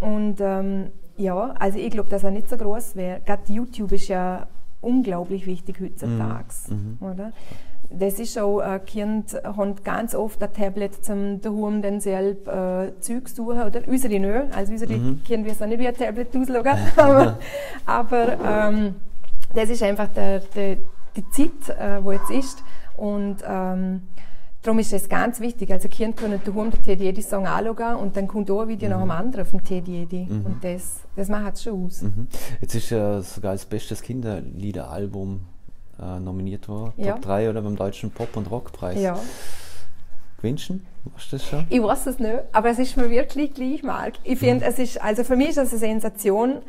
Und 0.00 0.40
ähm, 0.40 0.90
ja, 1.16 1.54
also 1.58 1.78
ich 1.78 1.90
glaube, 1.90 2.10
dass 2.10 2.24
er 2.24 2.30
nicht 2.30 2.48
so 2.48 2.56
groß 2.56 2.96
wäre. 2.96 3.20
Gerade 3.24 3.42
YouTube 3.52 3.92
ist 3.92 4.08
ja 4.08 4.46
unglaublich 4.80 5.46
wichtig 5.46 5.80
heutzutage, 5.80 6.46
mhm. 6.68 6.98
mhm. 7.00 7.06
oder? 7.06 7.32
Das 7.92 8.20
ist 8.20 8.38
auch, 8.38 8.60
äh, 8.60 8.78
Kinder 8.78 9.42
haben 9.42 9.74
ganz 9.82 10.14
oft 10.14 10.40
ein 10.42 10.52
Tablet 10.52 11.04
zum 11.04 11.40
daheim 11.40 11.82
dann 11.82 12.00
selbst 12.00 12.46
äh, 12.46 12.92
Zeug 13.00 13.28
suchen, 13.28 13.62
oder? 13.62 13.82
Unsere 13.86 14.18
nicht, 14.18 14.56
also 14.56 14.72
unsere 14.72 14.96
mhm. 14.96 15.22
Kinder 15.24 15.50
wissen 15.50 15.68
nicht, 15.68 15.80
wie 15.80 15.88
ein 15.88 15.94
Tablet 15.94 16.34
ausschaut, 16.36 16.66
aber, 16.96 17.38
aber 17.86 18.38
ähm, 18.44 18.94
das 19.54 19.70
ist 19.70 19.82
einfach 19.82 20.08
der, 20.08 20.40
der, 20.40 20.76
die 21.16 21.28
Zeit, 21.30 21.76
äh, 21.78 22.02
wo 22.02 22.12
jetzt 22.12 22.30
ist. 22.30 22.62
Und 22.96 23.38
ähm, 23.46 24.02
darum 24.62 24.78
ist 24.78 24.92
es 24.92 25.08
ganz 25.08 25.40
wichtig. 25.40 25.72
Also 25.72 25.88
Kinder 25.88 26.16
können 26.16 26.40
daheim 26.44 26.70
den 26.70 26.82
Teddy 26.82 27.08
Eddy 27.08 27.22
Song 27.22 27.46
anschauen 27.46 27.96
und 27.96 28.16
dann 28.16 28.28
kommt 28.28 28.50
auch 28.50 28.62
ein 28.62 28.68
Video 28.68 28.88
mhm. 28.88 28.94
nach 28.94 29.00
dem 29.00 29.10
anderen 29.10 29.44
auf 29.44 29.50
dem 29.50 29.64
Teddy 29.64 30.02
Eddy. 30.02 30.26
Mhm. 30.28 30.46
Und 30.46 30.64
das, 30.64 31.00
das 31.16 31.28
macht 31.28 31.54
es 31.54 31.62
schon 31.62 31.86
aus. 31.86 32.02
Mhm. 32.02 32.28
Jetzt 32.60 32.74
ist 32.74 32.90
ja 32.90 33.22
sogar 33.22 33.52
als 33.52 33.64
bestes 33.64 34.02
Kinderliederalbum 34.02 35.40
äh, 36.00 36.20
nominiert 36.20 36.68
worden. 36.68 36.92
Ja. 36.96 37.12
Top 37.12 37.22
3 37.22 37.50
oder 37.50 37.62
beim 37.62 37.76
Deutschen 37.76 38.10
Pop- 38.10 38.36
und 38.36 38.50
Rockpreis. 38.50 39.00
Ja. 39.00 39.18
Gewünschen? 40.38 40.86
Weißt 41.04 41.32
du 41.32 41.36
das 41.36 41.46
schon? 41.46 41.66
Ich 41.68 41.82
weiß 41.82 42.06
es 42.06 42.18
nicht, 42.18 42.38
aber 42.52 42.70
es 42.70 42.78
ist 42.78 42.96
mir 42.96 43.10
wirklich 43.10 43.54
gleich, 43.54 43.82
Marc. 43.82 44.14
Ich 44.24 44.38
finde, 44.38 44.64
mhm. 44.64 44.70
es 44.70 44.78
ist, 44.78 45.00
also 45.00 45.24
für 45.24 45.36
mich 45.36 45.50
ist 45.50 45.58
das 45.58 45.70
eine 45.70 45.78
Sensation, 45.78 46.62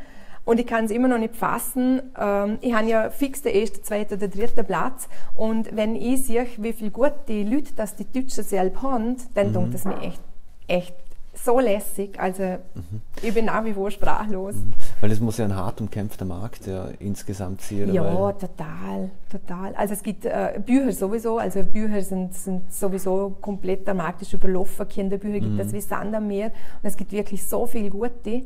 und 0.46 0.60
ich 0.60 0.66
kann 0.68 0.86
es 0.86 0.92
immer 0.92 1.08
noch 1.08 1.20
nicht 1.20 1.36
fassen. 1.36 2.02
Ähm, 2.18 2.58
ich 2.62 2.74
habe 2.74 2.88
ja 2.88 3.10
fix 3.10 3.42
den 3.42 3.56
ersten, 3.56 3.84
zweiten 3.84 4.16
oder 4.16 4.28
dritten 4.28 4.66
Platz. 4.66 5.08
Und 5.36 5.76
wenn 5.76 5.96
ich 5.96 6.26
sehe, 6.26 6.48
wie 6.58 6.74
viel 6.74 6.90
gut 6.90 7.14
die 7.28 7.44
Leute, 7.44 7.74
dass 7.76 7.96
die 7.96 8.06
Deutschen 8.06 8.44
selbst 8.44 8.82
haben, 8.82 9.18
dann 9.34 9.50
mhm. 9.50 9.54
tut 9.54 9.74
das 9.74 9.86
mir 9.86 10.00
echt, 10.02 10.22
echt 10.68 10.96
so 11.34 11.60
lässig. 11.60 12.20
Also 12.20 12.44
mhm. 12.44 13.02
ich 13.22 13.34
bin 13.34 13.46
nach 13.46 13.64
wie 13.66 13.74
vor 13.74 13.92
sprachlos. 13.92 14.56
Mhm. 14.56 14.74
Weil 15.00 15.12
es 15.12 15.20
muss 15.20 15.38
ja 15.38 15.46
ein 15.46 15.56
hart 15.56 15.80
umkämpfter 15.80 16.26
Markt 16.26 16.66
ja, 16.68 16.88
insgesamt 17.00 17.62
sein. 17.62 17.94
Ja, 17.94 18.32
total, 18.34 19.12
total. 19.32 19.74
Also 19.76 19.94
es 19.94 20.04
gibt 20.04 20.26
äh, 20.26 20.60
Bücher 20.66 20.92
sowieso, 20.92 21.38
also 21.38 21.64
Bücher 21.64 22.02
sind, 22.02 22.34
sind 22.34 22.72
sowieso 22.72 23.38
komplett, 23.42 23.88
der 23.88 23.94
Markt 23.94 24.22
ist 24.22 24.34
überlaufen, 24.34 24.88
Kinderbücher 24.88 25.40
gibt 25.40 25.60
es 25.60 25.74
wie 25.74 25.82
Sand 25.82 26.14
am 26.14 26.28
Meer 26.28 26.48
und 26.48 26.88
es 26.88 26.98
gibt 26.98 27.12
wirklich 27.12 27.46
so 27.46 27.66
viele 27.66 27.90
gute 27.90 28.44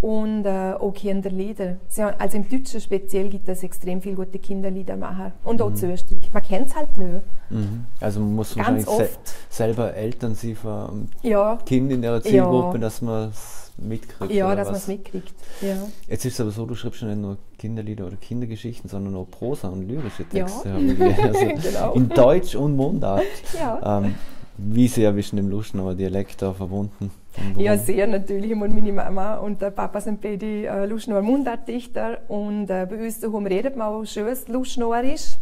und 0.00 0.46
äh, 0.46 0.72
auch 0.78 0.92
Kinderlieder. 0.94 1.76
Also 2.18 2.36
im 2.38 2.48
Deutschen 2.48 2.80
speziell 2.80 3.28
gibt 3.28 3.48
es 3.48 3.62
extrem 3.62 4.00
viele 4.00 4.16
gute 4.16 4.38
Kinderliedermacher 4.38 5.32
und 5.44 5.60
auch 5.60 5.70
mhm. 5.70 5.76
zu 5.76 5.86
Österreich. 5.92 6.30
Man 6.32 6.42
kennt 6.42 6.68
es 6.68 6.76
halt 6.76 6.96
nicht. 6.96 7.22
Mhm. 7.50 7.84
Also 8.00 8.20
man 8.20 8.34
muss 8.34 8.54
Ganz 8.54 8.86
wahrscheinlich 8.86 9.10
se 9.12 9.18
selber 9.50 9.94
Eltern 9.94 10.34
sein 10.34 10.56
von 10.56 11.08
ja. 11.22 11.58
Kind 11.66 11.92
in 11.92 12.02
der 12.02 12.22
Zielgruppe, 12.22 12.76
ja. 12.76 12.80
dass 12.80 13.02
man 13.02 13.28
es 13.28 13.69
mitkriegt. 13.78 14.32
Ja, 14.32 14.54
dass 14.54 14.68
man 14.68 14.76
es 14.76 14.86
mitkriegt. 14.88 15.34
Ja. 15.60 15.76
Jetzt 16.08 16.24
ist 16.24 16.34
es 16.34 16.40
aber 16.40 16.50
so, 16.50 16.66
du 16.66 16.74
schreibst 16.74 17.02
nicht 17.02 17.18
nur 17.18 17.38
Kinderlieder 17.58 18.06
oder 18.06 18.16
Kindergeschichten, 18.16 18.88
sondern 18.88 19.16
auch 19.16 19.30
Prosa 19.30 19.68
und 19.68 19.88
lyrische 19.88 20.24
Texte. 20.24 20.68
Ja. 20.68 20.74
Also 21.20 21.68
genau. 21.68 21.92
In 21.94 22.08
Deutsch 22.08 22.54
und 22.54 22.76
Mundart. 22.76 23.22
Ja. 23.58 23.98
Ähm, 23.98 24.14
wie 24.56 24.88
sehr 24.88 25.12
bist 25.12 25.32
du 25.32 25.36
dem 25.36 25.48
Luschnauer 25.48 25.94
Dialekt 25.94 26.42
da 26.42 26.52
verbunden? 26.52 27.10
Ja, 27.56 27.78
sehr 27.78 28.06
natürlich. 28.06 28.52
Und 28.52 28.74
meine 28.74 28.92
Mama 28.92 29.36
und 29.36 29.62
der 29.62 29.70
Papa 29.70 30.00
sind 30.00 30.20
beide 30.20 30.66
äh, 30.66 30.86
Luschnauer 30.86 31.22
Mundartdichter. 31.22 32.18
Und 32.28 32.68
äh, 32.68 32.86
bei 32.88 32.96
uns 33.04 33.20
daheim 33.20 33.46
redet 33.46 33.76
man 33.76 33.88
auch 33.88 34.04
schön 34.04 34.36
Luschnauerisch. 34.48 35.36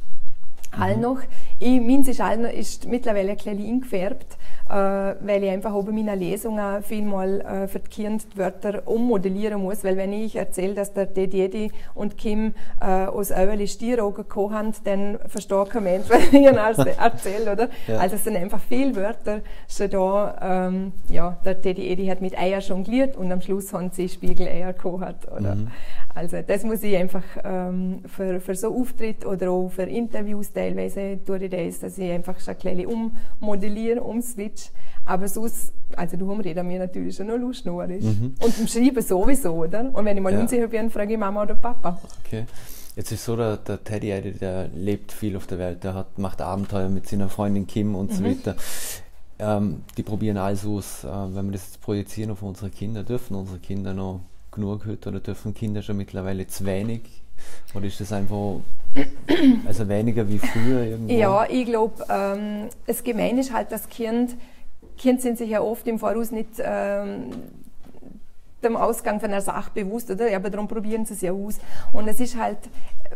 Mhm. 0.77 0.83
All 0.83 0.97
noch. 0.97 1.21
Ich, 1.59 1.81
meins 1.81 2.09
ist, 2.09 2.21
all 2.21 2.39
noch, 2.39 2.51
ist 2.51 2.87
mittlerweile 2.87 3.31
ein 3.31 3.37
bisschen 3.37 3.59
eingefärbt 3.59 4.39
äh, 4.69 4.73
weil 4.73 5.45
ich 5.45 5.51
einfach 5.51 5.73
oben 5.73 5.95
meiner 5.95 6.17
Lesungen 6.17 6.83
vielmal 6.83 7.41
äh, 7.41 7.69
für 7.69 7.79
die 7.79 7.89
Kinder 7.89 8.25
die 8.33 8.39
Wörter 8.39 8.83
ummodellieren 8.87 9.63
muss, 9.63 9.83
weil 9.83 9.97
wenn 9.97 10.13
ich 10.13 10.37
erzähle, 10.37 10.75
dass 10.75 10.93
der 10.93 11.07
Dedi 11.07 11.73
und 11.95 12.19
Kim 12.19 12.55
äh, 12.81 13.07
aus 13.07 13.31
Överli 13.31 13.67
Stieraugen 13.67 14.25
gekommen 14.25 14.55
haben, 14.55 14.73
dann 14.85 15.19
versteht 15.27 15.71
kein 15.71 15.85
Mensch, 15.85 16.07
was 16.09 16.27
ich 16.27 16.33
ihnen 16.35 16.57
erzähle, 16.57 17.53
oder? 17.53 17.69
Ja. 17.87 17.99
Also 17.99 18.17
es 18.17 18.25
sind 18.25 18.37
einfach 18.37 18.61
viele 18.61 18.95
Wörter 18.97 19.41
schon 19.69 19.91
da, 19.91 20.69
ähm, 20.69 20.93
ja, 21.09 21.39
der 21.45 21.55
Dedi 21.55 22.07
hat 22.07 22.21
mit 22.21 22.39
Eier 22.39 22.61
jongliert 22.61 23.17
und 23.17 23.33
am 23.33 23.41
Schluss 23.41 23.73
haben 23.73 23.91
sie 23.91 24.09
Spiegeleier 24.09 24.73
gekocht, 24.73 25.31
oder? 25.35 25.55
Mhm. 25.55 25.71
Also 26.19 26.43
das 26.45 26.65
muss 26.65 26.83
ich 26.83 26.97
einfach 26.97 27.23
ähm, 27.45 28.01
für, 28.05 28.41
für 28.41 28.57
so 28.57 28.75
Auftritt 28.75 29.25
oder 29.25 29.53
auch 29.53 29.69
für 29.69 29.85
Interviews 29.85 30.53
teilweise 30.53 31.21
tue 31.25 31.45
ich 31.45 31.51
das, 31.51 31.79
dass 31.79 31.97
ich 31.97 32.11
einfach 32.11 32.41
schon 32.41 32.57
ein 32.57 32.77
bisschen 32.77 33.13
ummodelliere, 33.41 34.03
umswitch. 34.03 34.71
Aber 35.05 35.29
sonst, 35.29 35.73
also 35.95 36.17
darum 36.17 36.41
reden 36.41 36.69
wir 36.69 36.81
natürlich 36.81 37.15
schon 37.15 37.29
noch 37.29 37.37
lustig. 37.37 37.73
Mhm. 37.73 38.35
Und 38.43 38.59
im 38.59 38.67
Schreiben 38.67 39.01
sowieso, 39.01 39.53
oder? 39.55 39.95
Und 39.95 40.05
wenn 40.05 40.17
ich 40.17 40.23
mal 40.23 40.33
ja. 40.33 40.41
unsicher 40.41 40.67
bin, 40.67 40.91
frage 40.91 41.13
ich 41.13 41.19
Mama 41.19 41.45
oder 41.45 41.55
Papa. 41.55 42.01
Okay. 42.25 42.47
Jetzt 42.97 43.13
ist 43.13 43.25
so, 43.25 43.37
der, 43.37 43.59
der 43.59 43.85
Teddy 43.85 44.33
der 44.33 44.67
lebt 44.75 45.13
viel 45.13 45.37
auf 45.37 45.47
der 45.47 45.61
Welt, 45.61 45.85
der 45.85 45.95
hat, 45.95 46.19
macht 46.19 46.41
Abenteuer 46.41 46.89
mit 46.89 47.07
seiner 47.07 47.29
Freundin 47.29 47.69
Kim 47.69 47.95
und 47.95 48.11
mhm. 48.11 48.15
so 48.17 48.25
weiter. 48.25 48.57
Ähm, 49.39 49.83
die 49.97 50.03
probieren 50.03 50.37
alles 50.37 50.67
aus. 50.67 51.05
Äh, 51.05 51.07
wenn 51.07 51.47
wir 51.47 51.53
das 51.53 51.67
jetzt 51.67 51.81
projizieren 51.81 52.33
auf 52.33 52.43
unsere 52.43 52.71
Kinder, 52.71 53.05
dürfen 53.05 53.37
unsere 53.37 53.61
Kinder 53.61 53.95
noch 53.95 54.23
genug 54.51 54.87
heute 54.87 55.11
oder 55.11 55.21
dürfen 55.21 55.55
Kinder 55.55 55.83
schon 55.83 55.97
mittlerweile 55.97 56.47
zu 56.47 56.65
wenig? 56.67 57.03
Oder 57.75 57.87
ist 57.87 58.01
das 58.01 58.13
einfach 58.13 58.61
also 59.67 59.89
weniger 59.89 60.29
wie 60.29 60.39
früher 60.39 60.85
irgendwo? 60.85 61.13
Ja, 61.13 61.47
ich 61.49 61.67
glaube, 61.67 62.05
ähm, 62.09 62.69
das 62.87 63.03
Gemeine 63.05 63.41
ist 63.41 63.53
halt, 63.53 63.71
dass 63.71 63.89
Kind, 63.89 64.37
Kinder 64.97 65.23
sind 65.23 65.39
sich 65.39 65.51
ja 65.51 65.61
oft 65.61 65.87
im 65.87 65.99
Voraus 65.99 66.31
nicht 66.31 66.49
ähm, 66.59 67.31
dem 68.63 68.77
Ausgang 68.77 69.21
von 69.21 69.31
einer 69.31 69.41
Sache 69.41 69.71
bewusst, 69.73 70.11
oder? 70.11 70.35
aber 70.35 70.51
darum 70.51 70.69
probieren 70.69 71.05
sie 71.05 71.15
es 71.15 71.21
ja 71.21 71.33
aus. 71.33 71.59
Und 71.93 72.09
es 72.09 72.21
ist 72.21 72.37
halt, 72.37 72.59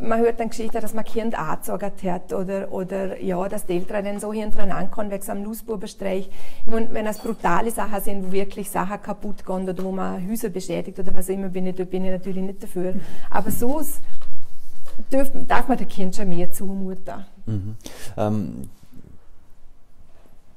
man 0.00 0.20
hört 0.20 0.40
dann 0.40 0.49
Geschichten, 0.49 0.80
dass 0.80 0.94
man 0.94 1.04
Kind 1.04 1.38
angezogen 1.38 1.90
hat 2.04 2.32
oder, 2.32 2.72
oder 2.72 3.20
ja, 3.20 3.49
dass 3.49 3.66
die 3.66 3.75
Eltern 3.75 4.04
dann 4.04 4.20
so 4.20 4.32
hintereinander 4.32 4.76
ankommen 4.76 5.11
wegen 5.11 5.22
so 5.22 5.32
einem 5.32 5.44
Lustbubenstreich. 5.44 6.30
Ich 6.64 6.72
meine, 6.72 6.92
wenn 6.92 7.06
es 7.06 7.18
brutale 7.18 7.70
Sachen 7.70 8.00
sind, 8.00 8.26
wo 8.26 8.32
wirklich 8.32 8.70
Sachen 8.70 9.02
kaputt 9.02 9.44
gehen 9.44 9.68
oder 9.68 9.82
wo 9.82 9.92
man 9.92 10.28
Häuser 10.28 10.49
beschädigt 10.49 10.99
oder 10.99 11.14
was 11.14 11.28
immer, 11.28 11.49
bin 11.49 11.66
ich, 11.66 11.76
da 11.76 11.84
bin 11.84 12.04
ich 12.04 12.12
natürlich 12.12 12.42
nicht 12.42 12.62
dafür. 12.62 12.94
Aber 13.30 13.50
so 13.50 13.80
darf 15.49 15.68
man 15.68 15.78
dem 15.78 15.88
Kind 15.88 16.16
schon 16.16 16.28
mehr 16.28 16.50
zumuten. 16.52 17.25
Mhm. 17.46 17.76
Ähm, 18.16 18.70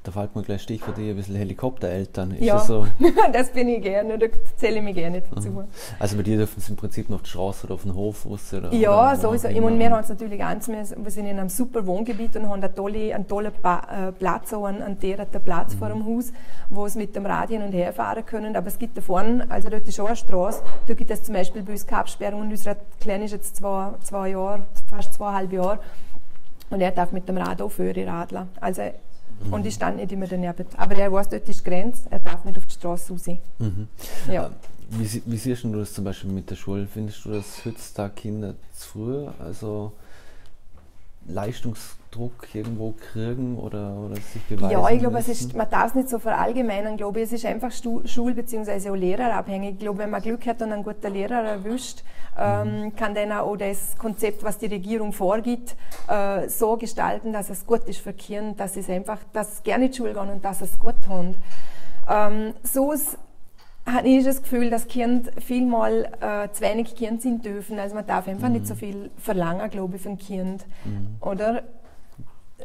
da 0.05 0.11
fällt 0.11 0.35
mir 0.35 0.43
gleich 0.43 0.61
Stichwort 0.61 0.97
ein 0.97 1.15
bisschen 1.15 1.35
Helikoptereltern. 1.35 2.31
Ist 2.31 2.41
ja, 2.41 2.55
das, 2.55 2.67
so? 2.67 2.85
das 3.33 3.49
bin 3.49 3.67
ich 3.69 3.81
gerne, 3.81 4.19
da 4.19 4.27
zähle 4.55 4.77
ich 4.77 4.83
mich 4.83 4.95
gerne 4.95 5.21
dazu. 5.21 5.49
Mhm. 5.49 5.63
Also 5.97 6.15
bei 6.17 6.23
dir 6.23 6.37
dürfen 6.37 6.61
sie 6.61 6.71
im 6.71 6.75
Prinzip 6.75 7.09
noch 7.09 7.17
auf 7.17 7.23
die 7.23 7.29
Straße 7.29 7.65
oder 7.65 7.73
auf 7.73 7.81
den 7.81 7.95
Hof 7.95 8.25
raus? 8.25 8.53
Oder, 8.53 8.71
ja, 8.71 8.91
oder 8.91 9.15
sowieso. 9.19 9.47
Ich 9.47 9.59
meine, 9.59 9.79
wir 9.79 9.89
haben 9.89 10.03
es 10.03 10.09
natürlich 10.09 10.37
ganz, 10.37 10.67
wir 10.67 10.85
sind 10.85 11.25
in 11.25 11.39
einem 11.39 11.49
super 11.49 11.85
Wohngebiet 11.87 12.35
und 12.35 12.47
haben 12.47 12.63
einen 12.63 12.75
tollen, 12.75 13.13
einen 13.13 13.27
tollen 13.27 13.51
äh, 13.63 14.11
Platz, 14.11 14.53
auch 14.53 14.65
einen, 14.65 14.83
einen 14.83 14.99
direkten 14.99 15.41
Platz 15.41 15.73
mhm. 15.73 15.79
vor 15.79 15.89
dem 15.89 16.05
Haus, 16.05 16.31
wo 16.69 16.87
sie 16.87 16.99
mit 16.99 17.15
dem 17.15 17.25
Rad 17.25 17.49
hin 17.49 17.63
und 17.63 17.71
her 17.71 17.91
fahren 17.91 18.25
können. 18.25 18.55
Aber 18.55 18.67
es 18.67 18.77
gibt 18.77 18.95
da 18.97 19.01
vorne, 19.01 19.45
also 19.49 19.69
dort 19.69 19.87
ist 19.87 19.99
auch 19.99 20.05
eine 20.05 20.15
Straße, 20.15 20.61
da 20.87 20.93
gibt 20.93 21.09
es 21.09 21.23
zum 21.23 21.33
Beispiel 21.33 21.63
bei 21.63 21.71
uns 21.71 21.87
Kapsperrung 21.87 22.41
und 22.41 22.51
unser 22.51 22.75
Kleine 22.99 23.25
ist 23.25 23.31
jetzt 23.31 23.55
zwei, 23.55 23.93
zwei 24.03 24.29
Jahre, 24.29 24.61
fast 24.87 25.13
zweieinhalb 25.13 25.51
Jahre 25.51 25.79
und 26.69 26.81
er 26.81 26.91
darf 26.91 27.11
mit 27.11 27.27
dem 27.27 27.37
Rad 27.37 27.61
auch 27.61 27.69
führen, 27.69 28.07
radeln. 28.07 28.49
Also 28.59 28.83
Mhm. 29.43 29.53
Und 29.53 29.65
ich 29.65 29.73
stand 29.73 29.97
nicht 29.97 30.11
immer 30.11 30.27
daneben. 30.27 30.65
Aber 30.77 30.95
er 30.95 31.11
weiß, 31.11 31.29
dort 31.29 31.47
ist 31.49 31.59
die 31.59 31.69
Grenze, 31.69 32.03
er 32.09 32.19
darf 32.19 32.45
nicht 32.45 32.57
auf 32.57 32.65
die 32.65 32.73
Straße 32.73 33.13
raus. 33.13 33.27
Mhm. 33.59 33.87
Ja. 34.31 34.47
Äh, 34.47 34.49
wie, 34.89 35.21
wie, 35.25 35.37
siehst 35.37 35.63
du 35.63 35.73
das 35.73 35.93
zum 35.93 36.05
Beispiel 36.05 36.31
mit 36.31 36.49
der 36.49 36.55
Schule? 36.55 36.87
Findest 36.87 37.25
du, 37.25 37.31
dass 37.31 37.65
heutzutage 37.65 38.13
Kinder 38.13 38.55
zu 38.73 38.87
früh, 38.89 39.27
also 39.39 39.93
Leistungsdruck 42.15 42.55
irgendwo 42.55 42.93
kriegen 42.93 43.57
oder, 43.57 43.95
oder 43.97 44.15
sich 44.15 44.41
beweisen 44.43 44.71
Ja, 44.71 44.89
ich 44.89 44.99
glaube, 44.99 45.19
es 45.19 45.27
ist, 45.27 45.55
man 45.55 45.69
darf 45.69 45.87
es 45.87 45.95
nicht 45.95 46.09
so 46.09 46.19
verallgemeinern. 46.19 46.97
glaube 46.97 47.21
es 47.21 47.31
ist 47.31 47.45
einfach 47.45 47.71
Schul- 47.71 48.33
bzw. 48.33 48.89
auch 48.89 48.95
Lehrerabhängig. 48.95 49.73
Ich 49.73 49.79
glaube, 49.79 49.99
wenn 49.99 50.09
man 50.09 50.21
Glück 50.21 50.45
hat 50.47 50.61
und 50.61 50.71
einen 50.71 50.83
guten 50.83 51.13
Lehrer 51.13 51.43
erwischt, 51.43 52.03
ähm, 52.37 52.81
mhm. 52.81 52.95
kann 52.95 53.15
dann 53.15 53.31
auch 53.31 53.55
das 53.55 53.97
Konzept, 53.97 54.43
was 54.43 54.57
die 54.57 54.67
Regierung 54.67 55.13
vorgibt, 55.13 55.75
äh, 56.07 56.47
so 56.49 56.75
gestalten, 56.77 57.33
dass 57.33 57.49
es 57.49 57.65
gut 57.65 57.83
ist 57.85 57.99
für 57.99 58.13
Kinder, 58.13 58.53
dass 58.57 58.75
es 58.75 58.89
einfach, 58.89 59.19
dass 59.33 59.57
sie 59.57 59.63
gerne 59.63 59.85
in 59.85 59.91
die 59.91 59.97
Schule 59.97 60.13
gehen 60.13 60.29
und 60.29 60.43
dass 60.43 60.61
es 60.61 60.77
gut 60.79 60.95
haben. 61.07 61.35
Ähm, 62.09 62.53
so 62.63 62.93
habe 63.87 64.07
ich 64.07 64.25
das 64.25 64.41
Gefühl, 64.41 64.69
dass 64.69 64.87
Kinder 64.87 65.31
vielmal 65.39 66.11
äh, 66.19 66.51
zu 66.51 66.61
wenig 66.61 66.95
Kinder 66.95 67.21
sind 67.21 67.45
dürfen. 67.45 67.77
Also 67.77 67.93
man 67.93 68.05
darf 68.07 68.27
einfach 68.27 68.47
mhm. 68.47 68.55
nicht 68.55 68.67
so 68.67 68.75
viel 68.75 69.11
verlangen, 69.17 69.69
glaube 69.69 69.97
ich, 69.97 70.01
von 70.01 70.17
Kind. 70.17 70.65
Mhm. 70.85 71.17
Oder? 71.21 71.63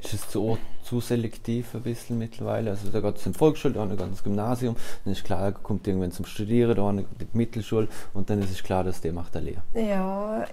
Ist 0.03 0.15
es 0.15 0.29
zu, 0.29 0.59
zu 0.83 1.01
selektiv 1.01 1.75
ein 1.75 1.83
bisschen 1.83 2.19
mittlerweile? 2.19 2.71
Also 2.71 2.89
da 2.91 3.01
geht 3.01 3.17
es 3.17 3.27
in 3.27 3.33
die 3.33 3.39
Volksschule, 3.39 3.75
da 3.75 3.87
geht 3.87 4.01
ins 4.01 4.25
Gymnasium, 4.25 4.77
dann 5.05 5.13
ist 5.13 5.25
klar, 5.25 5.43
er 5.43 5.53
kommt 5.53 5.87
irgendwann 5.87 6.13
zum 6.13 6.25
Studieren, 6.25 6.75
da 6.75 6.83
kommt 6.83 7.07
die 7.21 7.27
Mittelschule 7.33 7.89
und 8.15 8.31
dann 8.31 8.41
ist 8.41 8.51
es 8.51 8.63
klar, 8.63 8.83
dass 8.83 9.01
der 9.01 9.13
macht 9.13 9.37
eine 9.37 9.51
Lehre. 9.51 9.63
Ja, 9.75 10.47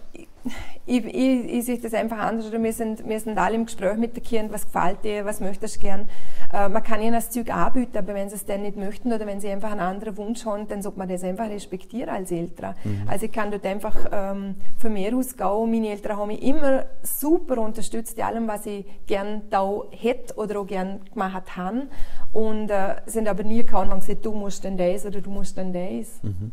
ich, 0.86 1.06
ich, 1.06 1.54
ich, 1.54 1.66
sehe 1.66 1.78
das 1.78 1.94
einfach 1.94 2.20
anders. 2.20 2.52
wir, 2.52 2.74
sind, 2.74 3.08
wir 3.08 3.20
sind 3.20 3.38
alle 3.38 3.56
im 3.56 3.66
Gespräch 3.66 3.98
mit 3.98 4.16
den 4.16 4.24
Kindern, 4.24 4.54
was 4.54 4.66
gefällt 4.66 5.04
dir, 5.04 5.26
was 5.26 5.40
möchtest 5.40 5.78
du 5.78 5.80
gern. 5.80 6.10
Äh, 6.54 6.70
man 6.70 6.84
kann 6.84 7.02
ihnen 7.02 7.14
das 7.14 7.30
Zeug 7.30 7.54
anbieten, 7.54 7.98
aber 7.98 8.14
wenn 8.14 8.30
sie 8.30 8.36
es 8.36 8.46
dann 8.46 8.62
nicht 8.62 8.78
möchten 8.78 9.12
oder 9.12 9.26
wenn 9.26 9.40
sie 9.40 9.50
einfach 9.50 9.72
einen 9.72 9.82
anderen 9.82 10.18
Wunsch 10.18 10.46
haben, 10.46 10.68
dann 10.68 10.82
sollte 10.82 11.00
man 11.00 11.10
das 11.10 11.24
einfach 11.24 11.50
respektieren 11.50 12.10
als 12.10 12.32
Eltern. 12.32 12.76
Mhm. 12.84 13.04
Also 13.08 13.26
ich 13.26 13.32
kann 13.32 13.52
dort 13.52 13.66
einfach 13.66 13.96
ähm, 14.12 14.56
von 14.78 14.94
mir 14.94 15.16
aus 15.16 15.36
gehen. 15.36 15.72
Meine 15.72 15.90
Eltern 15.90 16.18
haben 16.18 16.28
mich 16.28 16.42
immer 16.42 16.86
super 17.04 17.60
unterstützt 17.60 18.18
in 18.18 18.24
allem, 18.24 18.48
was 18.48 18.66
ich 18.66 18.86
gern 19.08 19.44
da 19.50 19.82
hätte 19.92 20.36
oder 20.36 20.60
auch 20.60 20.68
gern 20.68 21.02
gemacht 21.14 21.56
habe. 21.56 21.88
Und 22.34 22.70
äh, 22.70 22.96
sind 23.06 23.28
aber 23.28 23.44
nie 23.44 23.64
gekommen 23.64 23.86
und 23.86 23.92
haben 23.92 24.00
gesagt, 24.00 24.26
du 24.26 24.32
musst 24.32 24.64
dann 24.66 24.78
das 24.78 25.06
oder 25.06 25.22
du 25.22 25.30
musst 25.30 25.58
dann 25.58 25.74
das. 25.74 26.22
Mhm. 26.24 26.52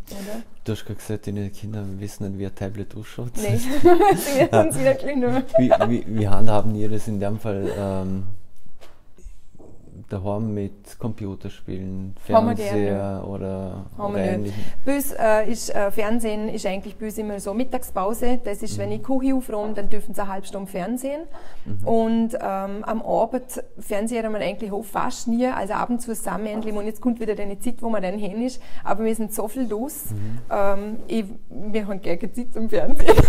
Du 0.65 0.73
hast 0.73 0.87
gerade 0.87 0.99
gesagt, 0.99 1.27
deine 1.27 1.51
Kinder 1.51 1.85
wissen 1.99 2.27
nicht, 2.27 2.39
wie 2.39 2.47
ein 2.47 2.55
Tablet 2.55 2.97
ausschaut. 2.97 3.33
Nein, 3.37 3.59
sie 3.59 3.71
wissen 4.51 4.69
es 4.71 4.79
wirklich 4.79 5.17
nicht. 5.17 5.59
Wie, 5.59 5.71
wie, 5.89 6.05
wie 6.07 6.29
handhaben 6.29 6.75
ihr 6.75 6.89
das 6.89 7.07
in 7.07 7.21
dem 7.21 7.39
Fall? 7.39 7.71
Ähm, 7.77 8.25
daheim 10.09 10.55
mit 10.55 10.99
Computerspielen, 10.99 12.15
Fernseher 12.25 13.25
oder, 13.27 13.87
oder 13.99 14.19
ähnlichem? 14.19 14.65
Bei 14.85 14.97
uns 14.97 15.13
äh, 15.13 15.51
ist 15.51 15.75
äh, 15.75 15.91
Fernsehen 15.91 16.49
ist 16.49 16.67
eigentlich 16.67 16.97
bei 16.97 17.07
uns 17.07 17.19
immer 17.19 17.41
so 17.41 17.55
Mittagspause. 17.55 18.41
Das 18.43 18.63
ist, 18.63 18.77
mhm. 18.77 18.83
wenn 18.83 18.93
ich 18.93 19.03
Küche 19.03 19.35
aufräume, 19.35 19.75
dann 19.75 19.89
dürfen 19.89 20.15
sie 20.15 20.21
eine 20.21 20.31
halbe 20.31 20.47
Stunde 20.47 20.71
Fernsehen. 20.71 21.23
Mhm. 21.65 21.89
Und 21.89 22.35
ähm, 22.35 22.85
am 22.85 23.03
Abend 23.03 23.63
Fernseher 23.79 24.31
wir 24.31 24.39
eigentlich 24.39 24.73
auch 24.73 24.85
fast 24.85 25.29
nie. 25.29 25.47
Also 25.47 25.75
ab 25.75 25.91
und 25.91 26.01
zu 26.01 26.15
zusammen 26.15 26.63
und 26.63 26.87
jetzt 26.87 27.01
kommt 27.01 27.21
wieder 27.21 27.41
eine 27.41 27.59
Zeit, 27.59 27.77
wo 27.81 27.89
man 27.89 28.03
dann 28.03 28.19
hin 28.19 28.43
ist. 28.43 28.61
Aber 28.83 29.05
wir 29.05 29.15
sind 29.15 29.33
so 29.33 29.49
viel 29.49 29.69
los. 29.69 30.07
Mhm. 30.11 30.39
Ähm, 30.51 30.97
ich, 31.07 31.25
wir 31.49 31.87
haben 31.87 32.01
gerne 32.01 32.33
Zeit 32.33 32.53
zum 32.53 32.69
Fernsehen. 32.69 33.15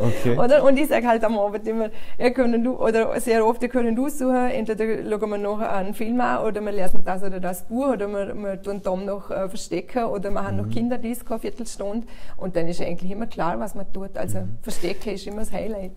Okay. 0.00 0.38
oder? 0.38 0.64
Und 0.64 0.78
ich 0.78 0.88
sage 0.88 1.06
halt 1.06 1.24
am 1.24 1.38
Abend 1.38 1.66
immer, 1.66 1.90
ihr 2.18 2.30
könnt, 2.32 2.66
oder 2.66 3.18
sehr 3.20 3.44
oft, 3.44 3.62
ihr 3.62 3.68
könnt 3.68 3.98
aussuchen, 3.98 4.50
entweder 4.50 4.84
schauen 5.08 5.30
wir 5.30 5.38
noch 5.38 5.60
einen 5.60 5.94
Film 5.94 6.20
an 6.20 6.27
oder 6.36 6.60
wir 6.60 6.72
lesen 6.72 7.02
das 7.04 7.22
oder 7.22 7.40
das 7.40 7.64
Buch 7.64 7.88
oder 7.88 8.08
wir, 8.08 8.34
wir 8.34 8.62
tun 8.62 8.82
Tom 8.82 9.04
noch 9.04 9.30
äh, 9.30 9.48
verstecken 9.48 10.04
oder 10.04 10.30
wir 10.30 10.42
haben 10.42 10.56
mhm. 10.56 10.62
noch 10.62 10.70
Kinderdisco 10.70 11.34
eine 11.34 11.40
Viertelstunde 11.40 12.06
und 12.36 12.56
dann 12.56 12.68
ist 12.68 12.80
eigentlich 12.80 13.10
immer 13.10 13.26
klar, 13.26 13.58
was 13.58 13.74
man 13.74 13.92
tut. 13.92 14.16
Also 14.16 14.40
mhm. 14.40 14.58
Verstecken 14.62 15.14
ist 15.14 15.26
immer 15.26 15.40
das 15.40 15.52
Highlight. 15.52 15.92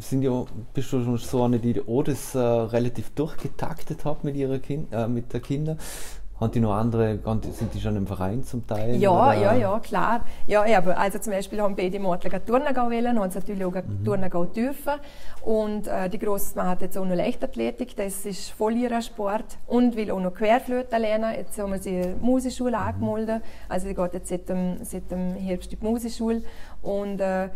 Sind 0.00 0.22
ja, 0.22 0.44
bist 0.74 0.92
du 0.92 1.02
schon 1.02 1.16
so 1.18 1.42
eine, 1.42 1.58
die 1.58 1.80
auch 1.80 2.02
das 2.02 2.34
äh, 2.34 2.38
relativ 2.38 3.10
durchgetaktet 3.10 4.04
hat 4.04 4.24
mit, 4.24 4.36
ihrer 4.36 4.58
kind, 4.58 4.92
äh, 4.92 5.08
mit 5.08 5.32
der 5.32 5.40
Kinder? 5.40 5.76
Haben 6.40 6.52
die 6.52 6.60
noch 6.60 6.74
andere, 6.74 7.18
sind 7.52 7.74
die 7.74 7.80
schon 7.80 7.96
im 7.96 8.06
Verein 8.06 8.44
zum 8.44 8.64
Teil? 8.64 8.94
Ja, 8.96 9.10
oder? 9.10 9.34
ja, 9.34 9.54
ja, 9.54 9.78
klar. 9.80 10.24
Ja, 10.46 10.64
aber 10.78 10.96
also 10.96 11.18
zum 11.18 11.32
Beispiel 11.32 11.60
haben 11.60 11.74
beide 11.74 11.98
Mädchen 11.98 12.46
Turnagau 12.46 12.90
wählen, 12.90 13.18
haben 13.18 13.30
sie 13.30 13.38
natürlich 13.40 13.64
auch 13.64 13.74
mhm. 13.74 14.04
Turnagau 14.04 14.44
dürfen. 14.44 14.94
Und 15.42 15.88
äh, 15.88 16.08
die 16.08 16.18
Grosse 16.18 16.62
hat 16.62 16.80
jetzt 16.82 16.96
auch 16.96 17.04
noch 17.04 17.16
Leichtathletik, 17.16 17.96
das 17.96 18.24
ist 18.24 18.50
voll 18.50 18.76
ihr 18.76 19.02
Sport. 19.02 19.58
Und 19.66 19.96
will 19.96 20.12
auch 20.12 20.20
noch 20.20 20.32
Querflöte 20.32 20.96
lernen. 20.98 21.34
Jetzt 21.36 21.58
haben 21.58 21.72
wir 21.72 21.78
sie 21.78 21.96
in 21.96 22.18
die 22.20 22.24
Musikschule 22.24 22.76
mhm. 22.76 22.84
angemeldet. 22.84 23.42
Also 23.68 23.88
sie 23.88 23.94
geht 23.94 24.14
jetzt 24.14 24.28
seit 24.28 24.48
dem, 24.48 24.76
seit 24.84 25.10
dem 25.10 25.34
Herbst 25.34 25.72
in 25.72 25.80
die 25.80 25.84
Musikschule. 25.84 26.42
Und 26.82 27.20
äh, 27.20 27.48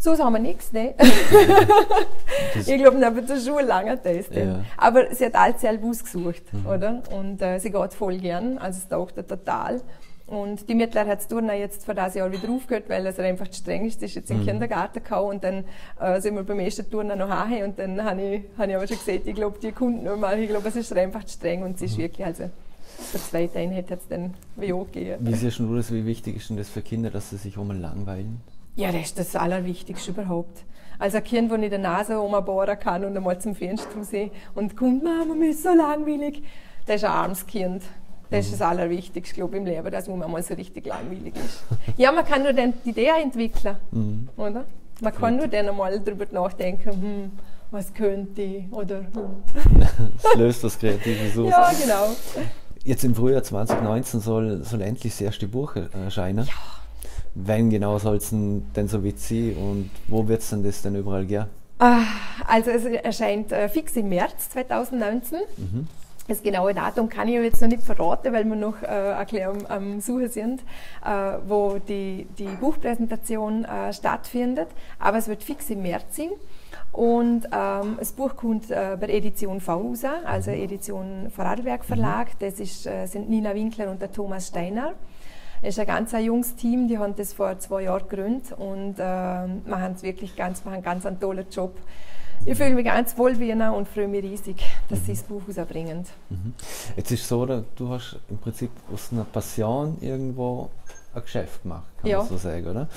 so 0.00 0.18
haben 0.18 0.32
wir 0.32 0.40
nichts, 0.40 0.72
ne? 0.72 0.94
ich 2.54 2.76
glaube, 2.78 2.96
neben 2.96 3.26
der 3.26 3.38
Schule 3.38 3.66
lange 3.66 3.98
das. 3.98 4.34
Ja. 4.34 4.64
Aber 4.78 5.14
sie 5.14 5.26
hat 5.26 5.34
alles 5.34 5.60
selber 5.60 5.88
ausgesucht, 5.88 6.42
mhm. 6.52 6.66
oder? 6.66 7.02
Und 7.14 7.42
äh, 7.42 7.58
sie 7.58 7.70
geht 7.70 7.92
voll 7.92 8.16
gern, 8.16 8.56
also 8.56 8.78
es 8.78 8.88
taugt 8.88 9.16
total. 9.28 9.82
Und 10.26 10.68
die 10.70 10.74
Mittlere 10.74 11.06
hat 11.06 11.18
das 11.18 11.28
Turnen 11.28 11.58
jetzt 11.58 11.84
für 11.84 11.94
das 11.94 12.14
Jahr 12.14 12.32
wieder 12.32 12.48
aufgehört, 12.48 12.88
weil 12.88 13.04
es 13.06 13.18
einfach 13.18 13.48
zu 13.48 13.60
streng 13.60 13.84
ist. 13.84 14.00
Sie 14.00 14.06
ist 14.06 14.14
jetzt 14.14 14.30
im 14.30 14.40
mhm. 14.40 14.46
Kindergarten 14.46 15.02
gekommen 15.02 15.30
und 15.30 15.44
dann 15.44 15.64
äh, 16.00 16.20
sind 16.20 16.34
wir 16.34 16.44
beim 16.44 16.60
ersten 16.60 16.88
Turnen 16.90 17.18
noch 17.18 17.28
heim 17.28 17.64
und 17.64 17.78
dann 17.78 18.02
habe 18.02 18.22
ich, 18.22 18.42
hab 18.56 18.68
ich 18.68 18.76
aber 18.76 18.86
schon 18.86 18.96
gesagt, 18.96 19.26
ich 19.26 19.34
glaube, 19.34 19.58
die 19.60 19.72
kommt 19.72 20.02
nicht 20.02 20.16
mehr. 20.16 20.38
Ich 20.38 20.48
glaube, 20.48 20.68
es 20.68 20.76
ist 20.76 20.96
einfach 20.96 21.24
zu 21.24 21.34
streng 21.34 21.62
und 21.62 21.78
sie 21.78 21.84
ist 21.84 21.98
mhm. 21.98 22.02
wirklich, 22.02 22.24
also 22.24 22.44
der 23.12 23.20
zweite 23.20 23.58
Einheit 23.58 23.90
hat 23.90 23.98
es 23.98 24.08
dann 24.08 24.32
wie 24.56 24.72
auch 24.72 24.86
gegeben. 24.86 25.26
Wie 25.26 25.34
siehst 25.34 25.58
du 25.58 25.76
das, 25.76 25.92
wie 25.92 26.06
wichtig 26.06 26.36
ist 26.36 26.48
denn 26.48 26.56
das 26.56 26.70
für 26.70 26.80
Kinder, 26.80 27.10
dass 27.10 27.30
sie 27.30 27.36
sich 27.36 27.58
auch 27.58 27.64
mal 27.64 27.76
langweilen? 27.76 28.40
Ja, 28.80 28.90
das 28.90 29.02
ist 29.02 29.18
das 29.18 29.36
Allerwichtigste 29.36 30.10
überhaupt. 30.10 30.64
Also 30.98 31.18
ein 31.18 31.24
Kind, 31.24 31.52
das 31.52 31.58
in 31.60 31.68
der 31.68 31.78
Nase 31.78 32.16
rumbohren 32.16 32.78
kann 32.78 33.04
und 33.04 33.14
einmal 33.14 33.38
zum 33.38 33.54
Fenster 33.54 34.02
sehen 34.02 34.30
und 34.54 34.74
kommt, 34.74 35.04
Mama, 35.04 35.34
mir 35.34 35.50
ist 35.50 35.62
so 35.62 35.68
langweilig, 35.68 36.42
das 36.86 36.96
ist 36.96 37.04
ein 37.04 37.10
armes 37.10 37.46
Kind. 37.46 37.82
Das 38.30 38.46
ist 38.46 38.54
das 38.54 38.62
Allerwichtigste, 38.62 39.34
glaube 39.34 39.56
ich, 39.56 39.60
im 39.60 39.66
Leben, 39.66 39.90
dass 39.90 40.08
man 40.08 40.30
mal 40.30 40.42
so 40.42 40.54
richtig 40.54 40.86
langweilig 40.86 41.34
ist. 41.36 41.62
Ja, 41.98 42.10
man 42.10 42.24
kann 42.24 42.42
nur 42.42 42.54
dann 42.54 42.72
die 42.82 42.90
Idee 42.90 43.10
entwickeln, 43.22 43.76
mhm. 43.90 44.28
oder? 44.38 44.64
Man 45.02 45.14
kann 45.14 45.36
nur 45.36 45.48
dann 45.48 45.68
einmal 45.68 46.00
darüber 46.00 46.24
nachdenken, 46.30 46.90
hm, 46.90 47.32
was 47.70 47.92
könnte 47.92 48.40
ich, 48.40 48.72
oder 48.72 49.00
hm. 49.00 49.42
Das 50.22 50.34
löst 50.36 50.64
was 50.64 50.78
Kreatives 50.78 51.36
aus. 51.36 51.50
Ja, 51.50 51.70
genau. 51.82 52.16
Jetzt 52.82 53.04
im 53.04 53.14
Frühjahr 53.14 53.42
2019 53.42 54.20
soll, 54.20 54.64
soll 54.64 54.80
endlich 54.80 55.12
das 55.12 55.20
erste 55.20 55.48
Buch 55.48 55.76
erscheinen. 55.76 56.46
Ja 56.46 56.79
Wann 57.34 57.70
genau 57.70 57.98
soll 57.98 58.16
es 58.16 58.30
denn 58.30 58.88
so 58.88 59.04
witzig 59.04 59.56
und 59.56 59.90
wo 60.08 60.26
wird 60.26 60.40
es 60.40 60.50
denn 60.50 60.62
das 60.62 60.82
denn 60.82 60.96
überall 60.96 61.24
gehen? 61.24 61.46
Ah, 61.78 62.02
also 62.46 62.70
es 62.70 62.84
erscheint 62.84 63.52
äh, 63.52 63.68
fix 63.68 63.96
im 63.96 64.08
März 64.10 64.50
2019. 64.50 65.38
Mhm. 65.56 65.88
Das 66.28 66.42
genaue 66.42 66.74
Datum 66.74 67.08
kann 67.08 67.26
ich 67.26 67.34
jetzt 67.34 67.60
noch 67.60 67.68
nicht 67.68 67.82
verraten, 67.82 68.32
weil 68.32 68.44
wir 68.44 68.54
noch 68.54 68.82
äh, 68.82 68.86
ein 68.86 69.42
am, 69.42 69.66
am 69.66 70.00
Suchen 70.00 70.28
sind, 70.28 70.60
äh, 71.04 71.38
wo 71.48 71.78
die, 71.78 72.26
die 72.38 72.44
Buchpräsentation 72.44 73.64
äh, 73.64 73.92
stattfindet. 73.92 74.68
Aber 74.98 75.18
es 75.18 75.26
wird 75.26 75.42
fix 75.42 75.70
im 75.70 75.82
März 75.82 76.16
sein. 76.16 76.30
Und 76.92 77.46
ähm, 77.52 77.96
das 77.98 78.12
Buch 78.12 78.36
kommt 78.36 78.70
äh, 78.70 78.96
bei 79.00 79.08
Edition 79.08 79.60
V 79.60 79.94
also 80.24 80.50
mhm. 80.50 80.56
Edition 80.56 81.30
Vorarlberg 81.34 81.84
Verlag. 81.84 82.28
Mhm. 82.28 82.36
Das 82.40 82.60
ist, 82.60 82.86
äh, 82.86 83.06
sind 83.06 83.30
Nina 83.30 83.54
Winkler 83.54 83.90
und 83.90 84.02
der 84.02 84.12
Thomas 84.12 84.48
Steiner. 84.48 84.94
Es 85.62 85.76
ist 85.76 85.80
ein 85.80 85.86
ganz 85.86 86.14
ein 86.14 86.24
junges 86.24 86.54
Team, 86.54 86.88
die 86.88 86.96
haben 86.96 87.14
das 87.16 87.34
vor 87.34 87.58
zwei 87.58 87.82
Jahren 87.82 88.08
gegründet 88.08 88.52
und 88.56 88.94
äh, 88.98 89.46
machen 89.46 89.92
es 89.94 90.02
wirklich 90.02 90.34
ganz, 90.34 90.64
machen 90.64 90.82
ganz 90.82 91.04
einen 91.04 91.20
tollen 91.20 91.46
Job. 91.50 91.76
Ich 92.46 92.56
fühle 92.56 92.70
mich 92.70 92.86
ganz 92.86 93.16
wohl 93.18 93.38
wie 93.38 93.50
ihnen 93.50 93.70
und 93.70 93.86
freue 93.86 94.08
mich 94.08 94.24
riesig, 94.24 94.56
dass 94.88 95.00
mhm. 95.00 95.04
sie 95.04 95.12
das 95.12 95.22
Buch 95.24 95.42
rausbringen. 95.46 96.06
Mhm. 96.30 96.54
Jetzt 96.96 97.10
ist 97.10 97.20
es 97.20 97.28
so, 97.28 97.44
du 97.44 97.88
hast 97.90 98.18
im 98.30 98.38
Prinzip 98.38 98.70
aus 98.90 99.10
einer 99.12 99.24
Passion 99.24 99.98
irgendwo 100.00 100.70
ein 101.14 101.22
Geschäft 101.22 101.62
gemacht, 101.62 101.84
kann 102.00 102.10
ja. 102.10 102.18
man 102.18 102.28
so 102.28 102.38
sagen, 102.38 102.66
oder? 102.66 102.88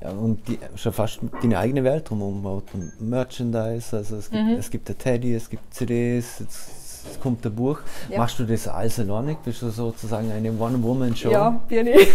Ja, 0.00 0.10
und 0.10 0.46
die, 0.46 0.58
schon 0.76 0.92
fast 0.92 1.20
deine 1.42 1.58
eigene 1.58 1.82
Welt 1.82 2.08
drumherum, 2.08 2.62
Merchandise, 3.00 3.96
also 3.96 4.16
es 4.16 4.30
gibt, 4.30 4.44
mhm. 4.44 4.50
es 4.50 4.70
gibt 4.70 4.90
ein 4.90 4.98
Teddy, 4.98 5.34
es 5.34 5.48
gibt 5.48 5.74
CDs, 5.74 6.38
jetzt, 6.38 6.85
jetzt 7.06 7.20
kommt 7.20 7.44
ein 7.46 7.54
Buch. 7.54 7.78
Ja. 8.08 8.18
Machst 8.18 8.38
du 8.38 8.44
das 8.44 8.68
alles 8.68 8.98
alleine? 8.98 9.36
Bist 9.44 9.62
du 9.62 9.70
sozusagen 9.70 10.30
eine 10.30 10.52
One-Woman-Show? 10.52 11.30
Ja, 11.30 11.50
bin 11.68 11.86
ich. 11.86 12.08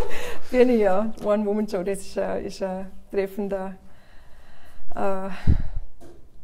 bin 0.50 0.70
ich, 0.70 0.80
ja. 0.80 1.12
One-Woman-Show, 1.24 1.82
das 1.82 2.00
ist, 2.00 2.16
äh, 2.16 2.42
ist 2.46 2.62
ein 2.62 2.86
treffender 3.10 3.74
äh, 4.94 5.28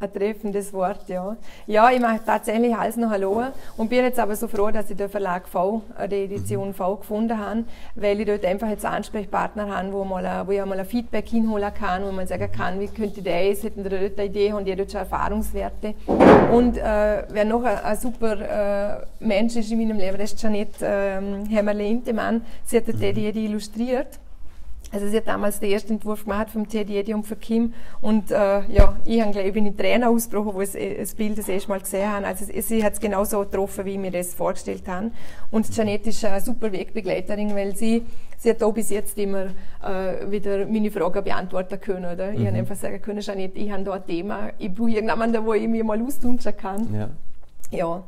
ein 0.00 0.12
treffendes 0.12 0.72
Wort, 0.72 1.08
ja. 1.08 1.36
Ja, 1.66 1.90
ich 1.90 2.00
mache 2.00 2.20
tatsächlich 2.24 2.74
alles 2.74 2.96
noch 2.96 3.10
Hallo 3.10 3.42
und 3.76 3.88
bin 3.88 4.00
jetzt 4.00 4.18
aber 4.18 4.36
so 4.36 4.48
froh, 4.48 4.70
dass 4.70 4.90
ich 4.90 4.96
den 4.96 5.08
Verlag 5.08 5.48
V, 5.48 5.82
äh, 5.98 6.08
die 6.08 6.24
Edition 6.24 6.74
V 6.74 6.96
gefunden 6.96 7.38
habe, 7.38 7.64
weil 7.94 8.20
ich 8.20 8.26
dort 8.26 8.44
einfach 8.44 8.68
jetzt 8.68 8.84
Ansprechpartner 8.84 9.74
habe, 9.74 9.92
wo, 9.92 10.04
mal, 10.04 10.46
wo 10.46 10.52
ich 10.52 10.64
mal 10.64 10.78
ein 10.78 10.86
Feedback 10.86 11.28
hinholen 11.28 11.72
kann, 11.72 12.04
wo 12.04 12.12
man 12.12 12.26
sagen 12.26 12.50
kann, 12.50 12.80
wie 12.80 12.88
könnte 12.88 13.22
das, 13.22 13.62
hätten 13.62 13.84
dort 13.84 13.94
eine 13.94 14.24
Idee, 14.24 14.52
haben 14.52 14.64
die 14.64 14.74
dort 14.74 14.90
schon 14.90 15.00
Erfahrungswerte. 15.00 15.94
Und 16.52 16.76
äh, 16.76 17.24
wer 17.28 17.44
noch 17.44 17.62
ein, 17.62 17.78
ein 17.78 17.96
super 17.96 19.00
äh, 19.00 19.24
Mensch 19.24 19.56
ist 19.56 19.70
in 19.70 19.78
meinem 19.78 19.98
Leben, 19.98 20.18
das 20.18 20.32
ist 20.32 20.42
Janette 20.42 20.84
äh, 20.84 21.54
Hämmerle-Intemann. 21.54 22.42
Sie 22.64 22.76
hat 22.76 22.86
die 22.88 23.06
Idee 23.06 23.44
illustriert 23.44 24.18
also 24.94 25.08
sie 25.08 25.16
hat 25.16 25.26
damals 25.26 25.58
den 25.58 25.72
ersten 25.72 25.94
Entwurf 25.94 26.24
gemacht 26.24 26.50
vom 26.50 26.68
Teddy 26.68 27.12
und 27.12 27.26
für 27.26 27.36
Kim 27.36 27.74
und 28.00 28.30
äh, 28.30 28.60
ja, 28.70 28.96
ich 29.04 29.20
habe 29.20 29.32
gleich 29.32 29.52
bin 29.52 29.66
in 29.66 29.76
Tränen 29.76 30.04
ausgebrochen, 30.04 30.54
wo 30.54 30.60
ich 30.60 30.72
das 30.72 31.14
Bild 31.14 31.36
das 31.36 31.48
erste 31.48 31.68
Mal 31.68 31.80
gesehen 31.80 32.10
habe. 32.10 32.26
Also 32.26 32.44
sie 32.46 32.84
hat 32.84 32.94
es 32.94 33.00
genauso 33.00 33.40
getroffen, 33.40 33.84
wie 33.84 33.92
ich 33.92 33.98
mir 33.98 34.12
das 34.12 34.34
vorgestellt 34.34 34.86
habe. 34.86 35.10
Und 35.50 35.74
Janette 35.76 36.10
ist 36.10 36.24
eine 36.24 36.40
super 36.40 36.70
Wegbegleiterin, 36.70 37.54
weil 37.56 37.74
sie, 37.74 38.04
sie 38.38 38.50
hat 38.50 38.62
auch 38.62 38.72
bis 38.72 38.90
jetzt 38.90 39.18
immer 39.18 39.46
äh, 39.82 40.30
wieder 40.30 40.66
meine 40.66 40.90
Fragen 40.90 41.24
beantworten 41.24 41.80
können. 41.80 42.12
Oder? 42.12 42.30
Mhm. 42.30 42.40
Ich 42.40 42.46
habe 42.46 42.58
einfach 42.58 42.76
sagen 42.76 43.02
können, 43.02 43.20
Janette, 43.20 43.58
ich 43.58 43.72
habe 43.72 43.82
da 43.82 43.92
ein 43.94 44.06
Thema, 44.06 44.50
ich 44.58 44.72
brauche 44.72 44.90
irgendjemanden, 44.90 45.44
wo 45.44 45.54
ich 45.54 45.66
mich 45.66 45.82
mal 45.82 46.00
austauschen 46.00 46.56
kann. 46.56 46.94
Ja. 46.94 47.10
ja. 47.70 48.04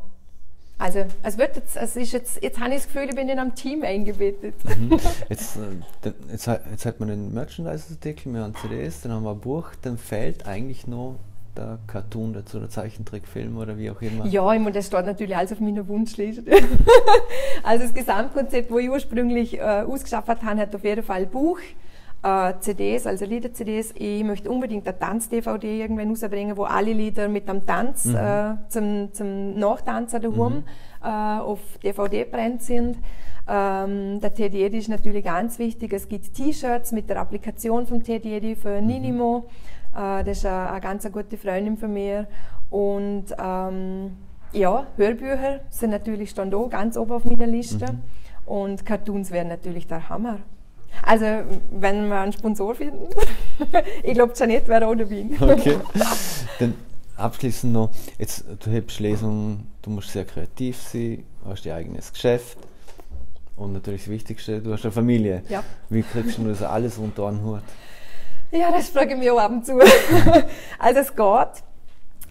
Also 0.79 1.07
es 1.23 1.39
wird 1.39 1.57
jetzt, 1.57 1.77
es 1.77 1.97
ist 1.97 2.13
jetzt, 2.13 2.43
jetzt 2.43 2.61
habe 2.61 2.71
ich 2.71 2.77
das 2.77 2.87
Gefühl, 2.87 3.09
ich 3.09 3.17
bin 3.17 3.29
in 3.29 3.39
einem 3.39 3.55
Team 3.55 3.83
eingebettet. 3.83 4.55
Mhm. 4.65 4.99
Jetzt, 5.31 5.57
äh, 5.57 6.11
jetzt, 6.31 6.47
jetzt 6.47 6.85
hat 6.85 7.01
man 7.01 7.11
einen 7.11 7.33
Merchandise-Artikel, 7.33 8.35
wir 8.35 8.43
haben 8.43 8.55
CDs, 8.55 9.01
dann 9.01 9.13
haben 9.13 9.25
wir 9.25 9.31
ein 9.31 9.41
Buch, 9.41 9.71
dann 9.81 9.97
fällt 9.97 10.47
eigentlich 10.47 10.87
noch 10.87 11.19
der 11.57 11.79
Cartoon 11.87 12.35
dazu, 12.35 12.61
der 12.61 12.69
Zeichentrickfilm 12.69 13.57
oder 13.57 13.79
wie 13.79 13.91
auch 13.91 14.03
immer. 14.03 14.27
Ja, 14.27 14.53
ich 14.53 14.61
meine, 14.61 14.73
das 14.73 14.89
steht 14.89 15.07
natürlich 15.07 15.35
alles 15.35 15.53
auf 15.53 15.61
meiner 15.61 15.89
Wunschliste. 15.89 16.45
also 17.63 17.85
das 17.85 17.95
Gesamtkonzept, 17.95 18.71
wo 18.71 18.79
ich 18.79 18.91
ursprünglich 18.91 19.59
äh, 19.59 19.85
ausgeschafft 19.87 20.29
habe, 20.29 20.61
hat 20.61 20.75
auf 20.75 20.85
jeden 20.85 21.03
Fall 21.03 21.23
ein 21.23 21.31
Buch, 21.31 21.59
äh, 22.23 22.55
CDs, 22.61 23.07
also 23.07 23.25
Lieder-CDs. 23.25 23.93
Ich 23.97 24.25
möchte 24.25 24.51
unbedingt 24.51 24.87
eine 24.87 24.99
Tanz-DVD 24.99 25.81
irgendwann 25.81 26.11
rausbringen, 26.11 26.57
wo 26.57 26.65
alle 26.65 26.93
Lieder 26.93 27.29
mit 27.29 27.49
einem 27.49 27.65
Tanz 27.65 28.07
mhm. 28.07 28.17
äh, 28.17 28.55
zum, 28.69 29.13
zum 29.13 29.59
Nachtanzen 29.59 30.23
daheim 30.23 30.55
mhm. 30.57 30.65
äh, 31.03 31.41
auf 31.41 31.61
DVD 31.83 32.25
brennt 32.25 32.63
sind. 32.63 32.97
Ähm, 33.49 34.21
der 34.21 34.35
TDED 34.35 34.75
ist 34.75 34.89
natürlich 34.89 35.25
ganz 35.25 35.59
wichtig. 35.59 35.93
Es 35.93 36.09
gibt 36.09 36.35
T-Shirts 36.35 36.91
mit 36.93 37.09
der 37.09 37.21
Applikation 37.21 37.87
vom 37.87 38.03
TDED 38.03 38.59
für 38.59 38.81
mhm. 38.81 38.87
Ninimo. 38.87 39.49
Äh, 39.95 40.25
das 40.25 40.39
ist 40.39 40.47
eine, 40.47 40.71
eine 40.71 40.81
ganz 40.81 41.11
gute 41.11 41.37
Freundin 41.37 41.77
von 41.77 41.93
mir. 41.93 42.27
Und 42.71 43.27
ähm, 43.39 44.17
ja, 44.53 44.87
Hörbücher 44.97 45.61
sind 45.71 45.91
natürlich 45.91 46.31
schon 46.31 46.51
da 46.51 46.59
ganz 46.69 46.97
oben 46.97 47.13
auf 47.13 47.25
meiner 47.25 47.47
Liste. 47.47 47.93
Mhm. 47.93 48.03
Und 48.47 48.87
Cartoons 48.87 49.31
wären 49.31 49.49
natürlich 49.49 49.87
der 49.87 50.09
Hammer. 50.09 50.39
Also, 51.03 51.25
wenn 51.71 52.09
wir 52.09 52.21
einen 52.21 52.33
Sponsor 52.33 52.75
finden, 52.75 53.09
ich 54.03 54.15
glaube, 54.15 54.33
Janet 54.37 54.69
wäre 54.69 54.87
auch 54.87 54.95
dabei. 54.95 55.27
Okay. 55.41 55.79
Dann 56.59 56.75
abschließend 57.17 57.73
noch, 57.73 57.91
jetzt, 58.19 58.45
du 58.61 58.71
hast 58.71 59.01
Lesungen, 59.01 59.71
du 59.83 59.91
musst 59.91 60.11
sehr 60.11 60.25
kreativ 60.25 60.81
sein, 60.81 61.25
hast 61.45 61.65
dein 61.67 61.73
eigenes 61.73 62.13
Geschäft 62.13 62.59
und 63.57 63.73
natürlich 63.73 64.03
das 64.03 64.11
Wichtigste, 64.11 64.61
du 64.61 64.73
hast 64.73 64.85
eine 64.85 64.93
Familie. 64.93 65.43
Ja. 65.49 65.63
Wie 65.89 66.03
kriegst 66.03 66.39
du 66.39 66.45
das 66.45 66.63
alles 66.63 66.99
unter 66.99 67.29
einen 67.29 67.43
Hut? 67.43 67.63
Ja, 68.53 68.71
das 68.71 68.91
frage 68.91 69.15
ich 69.15 69.19
mich 69.19 69.31
auch 69.31 69.39
ab 69.41 69.51
und 69.51 69.67
zu. 69.67 69.79
also 70.79 71.01
es 71.01 71.15
geht. 71.15 71.65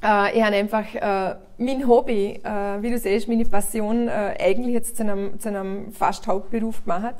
Äh, 0.03 0.37
ich 0.37 0.43
habe 0.43 0.55
einfach 0.55 0.93
äh, 0.93 1.35
mein 1.57 1.87
Hobby, 1.87 2.39
äh, 2.43 2.81
wie 2.81 2.91
du 2.91 2.99
siehst, 2.99 3.27
meine 3.27 3.45
Passion 3.45 4.07
äh, 4.07 4.35
eigentlich 4.39 4.73
jetzt 4.73 4.97
zu 4.97 5.03
einem, 5.03 5.39
zu 5.39 5.49
einem 5.49 5.91
fast 5.91 6.27
Hauptberuf 6.27 6.83
gemacht. 6.83 7.15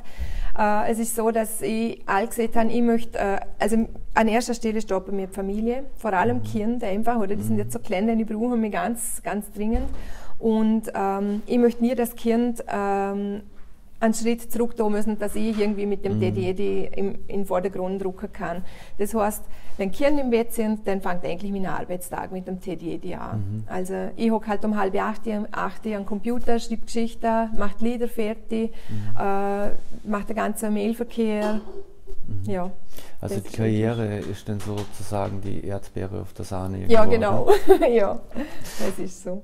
Äh, 0.56 0.90
es 0.90 0.98
ist 0.98 1.14
so, 1.16 1.30
dass 1.30 1.60
ich 1.60 2.02
all 2.06 2.26
gesehen 2.26 2.50
habe, 2.54 2.70
ich 2.70 2.82
möchte, 2.82 3.18
äh, 3.18 3.40
also 3.58 3.86
an 4.14 4.28
erster 4.28 4.54
Stelle 4.54 4.80
bei 4.82 5.12
mir 5.12 5.26
die 5.26 5.34
Familie, 5.34 5.84
vor 5.96 6.12
allem 6.12 6.38
mhm. 6.38 6.42
Kinder 6.44 6.86
einfach, 6.86 7.16
oder? 7.16 7.36
Die 7.36 7.42
sind 7.42 7.54
mhm. 7.54 7.60
jetzt 7.60 7.72
so 7.72 7.78
klein, 7.78 8.16
die 8.16 8.24
brauchen 8.24 8.60
mich 8.60 8.72
ganz, 8.72 9.22
ganz 9.22 9.50
dringend. 9.52 9.88
Und 10.38 10.92
ähm, 10.94 11.42
ich 11.46 11.58
möchte 11.58 11.82
nie 11.82 11.94
das 11.94 12.14
Kind 12.14 12.64
ähm, 12.68 13.42
einen 14.00 14.14
Schritt 14.14 14.52
zurück 14.52 14.76
tun 14.76 14.92
müssen, 14.92 15.18
dass 15.18 15.34
ich 15.34 15.58
irgendwie 15.58 15.86
mit 15.86 16.04
dem 16.04 16.16
mhm. 16.16 16.20
DDD 16.20 16.90
im, 16.96 17.14
in 17.26 17.38
den 17.38 17.46
Vordergrund 17.46 18.04
rücken 18.04 18.32
kann. 18.32 18.62
Das 18.98 19.14
heißt, 19.14 19.42
wenn 19.78 19.90
Kinder 19.90 20.22
im 20.22 20.30
Bett 20.30 20.52
sind, 20.52 20.86
dann 20.86 21.00
fängt 21.00 21.24
eigentlich 21.24 21.52
mein 21.52 21.66
Arbeitstag 21.66 22.32
mit 22.32 22.46
dem 22.46 22.60
TDD 22.60 23.14
an. 23.14 23.38
Mhm. 23.38 23.64
Also 23.66 24.10
ich 24.16 24.30
hocke 24.30 24.48
halt 24.48 24.64
um 24.64 24.78
halb 24.78 24.94
acht, 25.00 25.22
acht 25.52 25.86
am 25.86 26.06
Computer, 26.06 26.58
schreibe 26.58 26.84
Geschichten, 26.84 27.50
mache 27.56 27.84
Lieder 27.84 28.08
fertig, 28.08 28.72
mhm. 28.88 29.16
äh, 29.18 29.68
mache 30.08 30.26
den 30.28 30.36
ganzen 30.36 30.72
Mailverkehr. 30.74 31.60
Mhm. 32.26 32.50
Ja, 32.50 32.70
also 33.20 33.40
die 33.40 33.50
Karriere 33.50 34.18
ist 34.18 34.48
dann 34.48 34.60
sozusagen 34.60 35.40
die 35.40 35.64
Erdbeere 35.64 36.20
auf 36.20 36.32
der 36.32 36.44
Sahne. 36.44 36.86
Ja, 36.86 37.04
genau. 37.04 37.48
ja, 37.90 38.20
das 38.78 38.98
ist 38.98 39.22
so. 39.22 39.42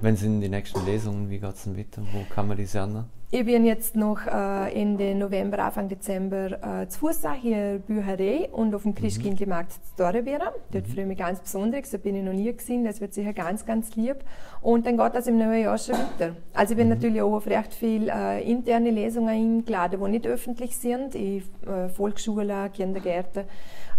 Wenn 0.00 0.16
sind 0.16 0.40
die 0.40 0.48
nächsten 0.48 0.84
Lesungen, 0.86 1.28
wie 1.28 1.38
geht 1.38 1.54
es 1.54 1.64
denn 1.64 1.76
weiter? 1.76 2.02
Wo 2.12 2.24
kann 2.32 2.48
man 2.48 2.56
die 2.56 2.66
sehen? 2.66 3.04
Ich 3.30 3.44
bin 3.44 3.66
jetzt 3.66 3.94
noch 3.94 4.26
äh, 4.26 4.72
Ende 4.72 5.14
November, 5.14 5.58
Anfang 5.58 5.86
Dezember 5.86 6.80
äh, 6.80 6.88
zu 6.88 7.00
Fuß 7.00 7.24
hier 7.38 7.78
Bücherei 7.86 8.48
und 8.50 8.74
auf 8.74 8.84
dem 8.84 8.94
Christkindlmarkt 8.94 9.72
zu 9.72 9.80
Dornbirn. 9.98 10.40
Dort 10.72 10.88
mhm. 10.88 10.90
freue 10.90 11.02
ich 11.02 11.08
mich 11.08 11.18
ganz 11.18 11.40
besonders, 11.40 11.90
da 11.90 11.98
bin 11.98 12.16
ich 12.16 12.24
noch 12.24 12.32
nie 12.32 12.50
gesehen, 12.50 12.84
das 12.84 13.02
wird 13.02 13.12
sicher 13.12 13.34
ganz, 13.34 13.66
ganz 13.66 13.96
lieb. 13.96 14.24
Und 14.62 14.86
dann 14.86 14.96
geht 14.96 15.14
das 15.14 15.26
im 15.26 15.36
neuen 15.36 15.62
Jahr 15.62 15.76
schon 15.76 15.96
weiter. 15.96 16.36
Also 16.54 16.72
ich 16.72 16.78
bin 16.78 16.88
mhm. 16.88 16.94
natürlich 16.94 17.20
auch 17.20 17.34
auf 17.34 17.46
recht 17.46 17.74
viele 17.74 18.10
äh, 18.10 18.50
interne 18.50 18.90
Lesungen 18.90 19.28
eingeladen, 19.28 20.00
die 20.02 20.10
nicht 20.10 20.26
öffentlich 20.26 20.74
sind, 20.78 21.14
in 21.14 21.42
äh, 21.66 21.90
Volksschulen, 21.90 22.72
Kindergärten. 22.72 23.44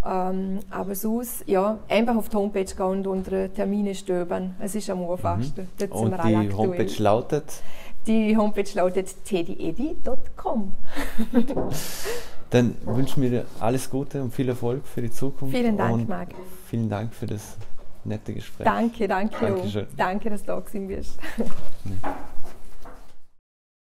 Ähm, 0.04 0.60
aber 0.72 0.96
sonst, 0.96 1.48
ja, 1.48 1.78
einfach 1.88 2.16
auf 2.16 2.30
die 2.30 2.38
Homepage 2.38 2.64
gehen 2.64 2.86
und 2.86 3.06
unsere 3.06 3.50
Termine 3.50 3.94
stöbern. 3.94 4.56
Es 4.60 4.74
ist 4.74 4.90
am 4.90 5.08
einfachsten. 5.08 5.68
Mhm. 5.80 5.92
und 5.92 6.24
die 6.24 6.52
Homepage 6.52 7.04
lautet? 7.04 7.62
Die 8.10 8.36
Homepage 8.36 8.66
lautet 8.74 9.24
teddyedi.com. 9.24 10.76
Dann 12.50 12.76
wünschen 12.84 13.22
wir 13.22 13.30
dir 13.30 13.46
alles 13.60 13.88
Gute 13.88 14.24
und 14.24 14.34
viel 14.34 14.50
Erfolg 14.50 14.88
für 14.88 15.04
die 15.04 15.12
Zukunft. 15.12 15.56
Vielen 15.56 15.78
Dank, 15.78 16.10
Marc. 16.10 16.30
Vielen 16.66 16.90
Dank 16.90 17.14
für 17.14 17.28
das 17.28 17.56
nette 18.04 18.34
Gespräch. 18.34 18.66
Danke, 18.66 19.08
danke. 19.08 19.88
Danke, 19.96 20.32
dass 20.32 20.42
du 20.42 20.48
da 20.48 20.60
gewesen 20.60 20.88
bist. 20.88 21.20